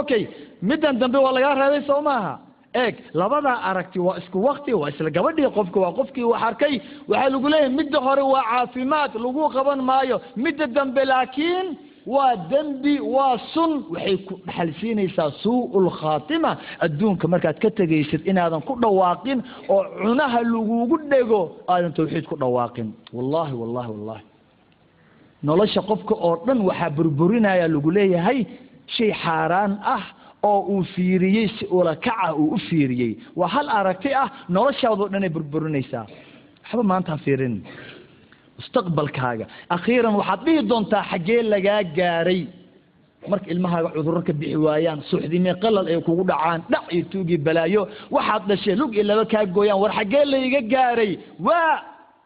Okay 0.00 0.22
middan 0.68 0.98
dambe 1.00 1.18
waa 1.24 1.32
lagaa 1.36 1.54
reebay 1.60 1.82
soo 1.86 2.00
maaha. 2.08 2.34
Eeg 2.82 2.94
labadaa 3.20 3.58
aragti 3.68 3.98
waa 4.06 4.16
isku 4.20 4.38
wakti 4.46 4.72
waa 4.80 4.88
isla 4.92 5.10
gabadhii 5.16 5.50
qofka 5.56 5.78
waa 5.84 5.92
qofkii 5.98 6.24
wax 6.32 6.42
arkay. 6.48 6.74
Waxaa 7.08 7.30
lagu 7.34 7.48
leeyahay 7.52 7.72
midda 7.78 7.98
hore 8.06 8.22
waa 8.32 8.44
caafimaad 8.50 9.12
lagu 9.24 9.42
qaban 9.54 9.80
maayo. 9.88 10.16
Midda 10.44 10.66
dambe 10.76 11.02
laakiin 11.04 11.66
waa 12.14 12.32
dembi 12.50 12.94
waa 13.14 13.36
sun. 13.52 13.72
Waxay 13.92 14.16
ku 14.26 14.34
dhaxalsiinaysaa 14.46 15.30
suu 15.42 15.80
lkhaatima 15.86 16.50
adduunka 16.84 17.28
markaad 17.32 17.58
ka 17.62 17.70
tegaysid 17.70 18.22
inaadan 18.30 18.62
ku 18.68 18.72
dhawaaqin 18.82 19.38
oo 19.74 19.82
cunaha 20.02 20.40
lagugu 20.52 20.96
dhego 21.10 21.40
aadan 21.68 21.92
tawxiid 21.98 22.24
ku 22.30 22.36
dhawaaqin. 22.42 22.88
Wallahi 23.16 23.54
wallahi 23.62 23.90
wallahi 23.94 24.22
nolosha 25.48 25.80
qofka 25.90 26.14
oo 26.26 26.34
dhan 26.46 26.58
waxaa 26.68 26.90
burburinaya 26.96 27.66
lagu 27.74 27.90
leeyahay 27.96 28.38
shay 28.94 29.10
xaaraan 29.22 29.72
ah 29.94 30.04
oo 30.50 30.60
uu 30.74 30.82
fiiriyey 30.94 31.46
si 31.56 31.64
ulakaca 31.78 32.28
uu 32.40 32.48
u 32.56 32.58
fiiriyey. 32.68 33.12
Waa 33.38 33.48
hal 33.54 33.66
aragti 33.78 34.10
ah 34.22 34.28
noloshaadoo 34.54 35.08
dhan 35.12 35.22
ay 35.26 35.32
burburinaysaa 35.36 36.04
waxba 36.64 36.82
maanta 36.90 37.10
ha 37.14 37.18
fiirin. 37.24 37.54
Mustaqbalkaaga. 38.58 39.44
Akhiiran 39.76 40.14
waxaad 40.20 40.40
dhihi 40.46 40.60
doontaa 40.70 41.02
xaggee 41.10 41.42
lagaa 41.52 41.82
gaaray. 41.98 42.40
Marka 43.30 43.46
ilmahaaga 43.54 43.88
cudurro 43.96 44.20
ka 44.28 44.32
bixi 44.40 44.56
waayaan 44.66 45.00
suuxdimee 45.10 45.54
qalal 45.62 45.86
ay 45.92 45.98
kugu 46.06 46.24
dhacaan 46.30 46.60
dhac 46.72 46.84
iyo 46.94 47.04
tuugii 47.12 47.38
balaayo. 47.46 47.82
Waxaad 48.14 48.42
dhashee 48.50 48.74
lug 48.80 48.90
iyo 48.94 49.04
laba 49.10 49.24
kaa 49.32 49.44
gooyaan 49.56 49.78
war 49.82 49.92
xaggee 49.98 50.24
layga 50.32 50.60
gaaray. 50.72 51.12
Waa 51.46 51.74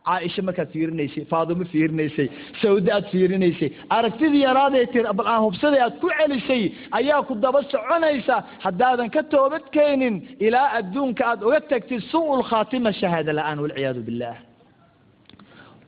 caaisha 0.08 0.42
markaad 0.48 0.68
fiirinaysay 0.74 1.24
faadimo 1.32 1.64
fiirinaysay 1.72 2.28
sawde 2.62 2.90
aad 2.96 3.06
fiirinaysay 3.12 3.70
aragtidii 3.96 4.42
yaraadee 4.48 4.84
tir 4.94 5.04
bal 5.20 5.26
aan 5.34 5.42
hubsaday 5.46 5.80
aad 5.86 5.96
ku 6.02 6.08
celisay 6.18 6.62
ayaa 7.00 7.20
ku 7.28 7.34
daba 7.44 7.60
soconaysa 7.74 8.36
haddaadan 8.66 9.10
ka 9.16 9.22
toobad 9.34 9.64
keenin 9.76 10.16
ilaa 10.46 10.68
adduunka 10.78 11.22
aad 11.32 11.40
uga 11.48 11.60
tagtid 11.72 12.00
suu 12.12 12.28
lkhaatima 12.42 12.90
shahaada 13.00 13.32
la'aan 13.38 13.58
walciyaadu 13.64 14.00
billah 14.08 14.34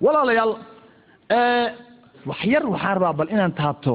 walaalayaal 0.04 0.52
wax 2.30 2.40
yar 2.52 2.64
waxaan 2.74 2.94
rabaa 2.98 3.12
bal 3.20 3.28
inaan 3.34 3.52
taabto 3.60 3.94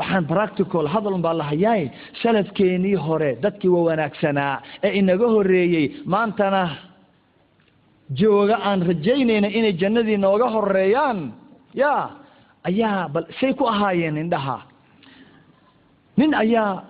waxaan 0.00 0.24
practical 0.32 0.86
hadal 0.94 1.16
baa 1.26 1.34
la 1.40 1.44
hayaay 1.52 1.82
salafkeenii 2.22 2.94
hore 3.06 3.30
dadkii 3.44 3.70
wa 3.76 3.80
wanaagsanaa 3.88 4.54
ee 4.86 4.92
inaga 5.00 5.26
horeeyey 5.34 5.86
maantana 6.14 6.62
jooga 8.18 8.56
aan 8.68 8.80
rajaynayna 8.90 9.48
inay 9.58 9.72
jannadii 9.80 10.18
nooga 10.24 10.46
horeeyaan 10.54 11.18
ya 11.74 11.92
ayaa 12.68 13.08
bal 13.12 13.24
say 13.40 13.52
ku 13.58 13.64
ahaayeen 13.72 14.16
indhaha. 14.22 14.58
Nin 16.18 16.34
ayaa 16.34 16.84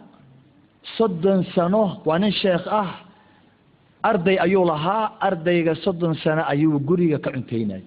soddon 0.97 1.45
sano 1.55 1.85
waa 2.07 2.19
nin 2.19 2.33
sheekh 2.43 2.65
ah 2.81 2.91
arday 4.11 4.37
ayuu 4.45 4.65
lahaa 4.71 5.05
ardayga 5.29 5.75
soddon 5.85 6.15
sano 6.23 6.43
ayuu 6.53 6.79
guriga 6.89 7.19
ka 7.25 7.31
cuntaynay 7.35 7.83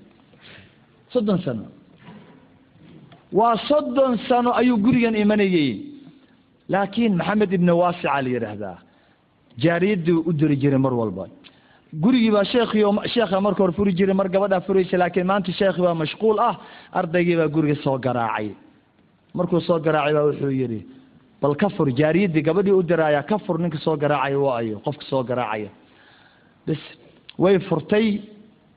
soddon 1.14 1.40
sano. 1.46 1.66
Waa 3.38 3.58
soddon 3.70 4.14
sano 4.30 4.50
ayuu 4.60 4.78
gurigan 4.86 5.16
imanayey 5.24 5.70
laakiin 6.70 7.14
maxamed 7.20 7.52
ibni 7.58 7.72
waasica 7.82 8.22
la 8.26 8.30
yidhaahdaa 8.36 8.78
jaariyaddii 9.64 10.18
u 10.30 10.32
diri 10.40 10.56
jiray 10.62 10.80
mar 10.86 10.94
walba 11.02 11.26
gurigii 12.02 12.32
baa 12.32 12.44
sheekhiio 12.44 12.90
sheekha 13.14 13.40
marka 13.42 13.64
hore 13.64 13.74
furi 13.78 13.94
jiray 13.94 14.16
mar 14.16 14.28
gabadhaa 14.30 14.62
furaysa 14.68 14.98
laakiin 14.98 15.28
maanta 15.32 15.52
sheekhi 15.60 15.82
baa 15.86 15.94
mashquul 16.04 16.40
ah 16.40 16.54
ardaygii 17.00 17.36
baa 17.42 17.48
guriga 17.56 17.76
soo 17.84 17.98
garaacay. 18.06 18.50
Markuu 19.34 19.60
soo 19.68 19.80
garaacay 19.80 20.14
baa 20.14 20.26
wuxuu 20.30 20.52
yidhi 20.62 20.80
bal 21.42 21.56
ka 21.56 21.70
fur 21.76 21.88
jaariyaddii 22.00 22.42
gabadhii 22.50 22.72
u 22.80 22.84
diraaya 22.84 23.22
ka 23.30 23.38
fur 23.46 23.58
ninka 23.60 23.78
soo 23.86 23.96
garaacaya 23.98 24.40
waa 24.40 24.58
ayo 24.62 24.80
qofka 24.86 25.06
soo 25.12 25.24
garaacaya. 25.24 25.70
Bis 26.68 26.82
way 27.38 27.60
furtay 27.70 28.22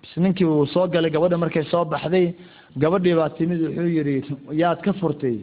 bis 0.02 0.12
ninkii 0.16 0.44
uu 0.44 0.66
soo 0.66 0.87
galay 0.88 1.11
gabadha 1.11 1.37
markay 1.38 1.64
soo 1.72 1.85
baxday 1.85 2.35
gabadhii 2.76 3.14
baa 3.20 3.31
timid 3.38 3.61
wuxuu 3.66 3.88
yidhi 3.96 4.14
yaad 4.62 4.81
ka 4.85 4.92
furtay? 4.92 5.37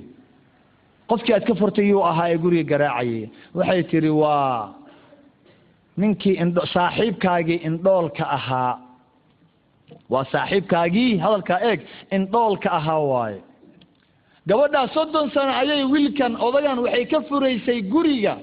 Qofkii 1.09 1.33
aad 1.33 1.45
ka 1.49 1.55
furtay 1.55 1.85
yuu 1.89 2.03
ahaa 2.05 2.29
ee 2.33 2.37
guriga 2.37 2.69
garaacayay. 2.71 3.29
Waxay 3.55 3.83
tidhi 3.91 4.09
waa 4.09 4.75
ninkii 5.97 6.35
indho 6.43 6.63
saaxiibkaagii 6.73 7.59
indhoolka 7.67 8.23
ahaa. 8.37 8.73
Waa 10.09 10.25
saaxiibkaagii 10.31 11.17
hadalkaa 11.23 11.59
eeg 11.69 11.79
indhoolka 12.17 12.69
ahaa 12.79 12.99
waaye. 13.11 13.39
Gabadhaa 14.47 14.87
soddon 14.95 15.27
sano 15.33 15.51
ayay 15.61 15.83
wiilkan 15.93 16.33
odagan 16.47 16.79
waxay 16.85 17.05
ka 17.11 17.19
furaysay 17.29 17.79
guriga. 17.93 18.33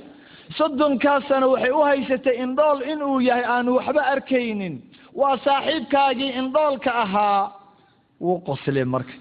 Soddonkaas 0.58 1.22
sano 1.28 1.46
waxay 1.52 1.70
u 1.78 1.80
haysatay 1.88 2.36
indhool 2.44 2.78
inuu 2.92 3.20
yahay 3.28 3.44
aanu 3.54 3.70
waxba 3.78 4.02
arkaynin. 4.14 4.74
Waa 5.20 5.36
saaxiibkaagii 5.46 6.30
indhoolka 6.40 6.90
ahaa. 7.04 7.42
Wuu 8.24 8.38
qoslay 8.48 8.84
marka. 8.94 9.12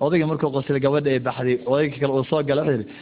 Odayga 0.00 0.26
markuu 0.30 0.50
qoslay 0.56 0.80
gabadha 0.84 1.10
ay 1.14 1.20
baxday 1.26 1.56
odayga 1.70 1.96
kale 2.00 2.12
uu 2.18 2.24
soo 2.30 2.42
gala 2.48 2.62
wuxuu 2.62 2.76
yidhi 2.78 2.92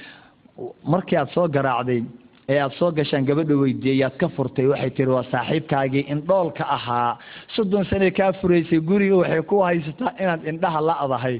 markii 0.93 1.17
aad 1.21 1.31
soo 1.35 1.47
garaacday 1.55 2.01
ee 2.49 2.59
aada 2.63 2.75
soo 2.79 2.91
gashaan 2.99 3.25
gabadha 3.29 3.55
weydiiyey 3.63 3.99
yaad 4.03 4.17
ka 4.23 4.29
furtay 4.37 4.67
waxay 4.73 4.91
tiri 4.97 5.11
waa 5.17 5.25
saaxiibkaagii 5.33 6.05
indhoolka 6.15 6.65
ahaa. 6.77 7.19
Soddon 7.57 7.85
sanay 7.91 8.11
kaa 8.19 8.33
furaysay 8.41 8.81
guriga 8.89 9.17
waxay 9.23 9.43
ku 9.51 9.57
haysataa 9.69 10.13
inaad 10.23 10.43
indhaha 10.53 10.81
la-dahay 10.89 11.37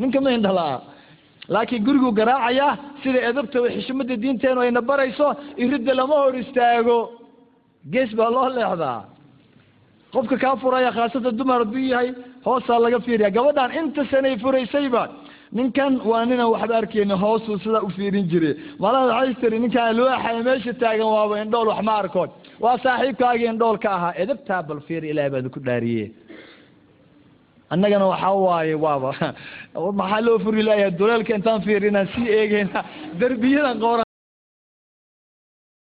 ninka 0.00 0.20
ma 0.24 0.30
indha 0.38 0.52
la-a. 0.58 0.76
Laakiin 1.54 1.84
guriguu 1.86 2.12
garaacayaa 2.18 2.72
sida 3.02 3.20
edabta 3.30 3.58
xishmada 3.76 4.14
diinteenu 4.22 4.60
ayna 4.64 4.80
barayso 4.90 5.26
iridda 5.62 5.92
lama 6.00 6.14
hor 6.22 6.34
istaago. 6.42 6.98
Gees 7.92 8.10
baa 8.18 8.30
loo 8.34 8.48
leexdaa. 8.56 8.98
Qofka 10.12 10.36
kaa 10.42 10.56
furaya 10.62 10.90
khaasatan 10.96 11.36
dumar 11.38 11.58
hadduu 11.64 11.84
yahay 11.92 12.08
hoosaa 12.46 12.78
laga 12.84 12.98
fiiriya 13.06 13.30
gabadhan 13.36 13.70
inta 13.80 14.02
sanay 14.10 14.34
furaysayba 14.42 15.02
ninkan 15.52 16.00
waa 16.04 16.24
ninaan 16.24 16.50
waxba 16.54 16.76
arkeyni 16.76 17.14
hoosuu 17.24 17.58
sidaa 17.58 17.82
u 17.86 17.90
fiirin 17.96 18.28
jiray. 18.30 18.54
Malada 18.78 19.14
waxay 19.18 19.34
tiri 19.40 19.58
ninkaan 19.58 19.88
alwaaxa 19.94 20.42
meesha 20.48 20.72
taagan 20.82 21.10
waaba 21.16 21.34
indhool 21.42 21.68
wax 21.68 21.82
ma 21.88 22.02
waa 22.64 22.76
saaxiibkaagii 22.84 23.48
indhool 23.52 23.78
ka 23.78 23.90
ahaa. 23.96 24.12
Edabtaa 24.22 24.62
bal 24.62 24.80
fiir 24.86 25.04
ilaah 25.04 25.30
baad 25.34 25.46
ku 25.54 25.60
dhaariye 25.60 26.06
annagana 27.70 28.06
waxaa 28.12 28.34
waaye 28.46 28.74
waaba. 28.74 29.10
Maxaa 30.00 30.20
loo 30.26 30.38
furi 30.44 30.62
layahay 30.62 30.90
duleelka 30.98 31.34
intaan 31.34 31.62
fiirinaan 31.62 32.08
sii 32.14 32.28
eegeyna 32.40 32.84
derbiyadan 33.20 33.80
qoora 33.84 34.07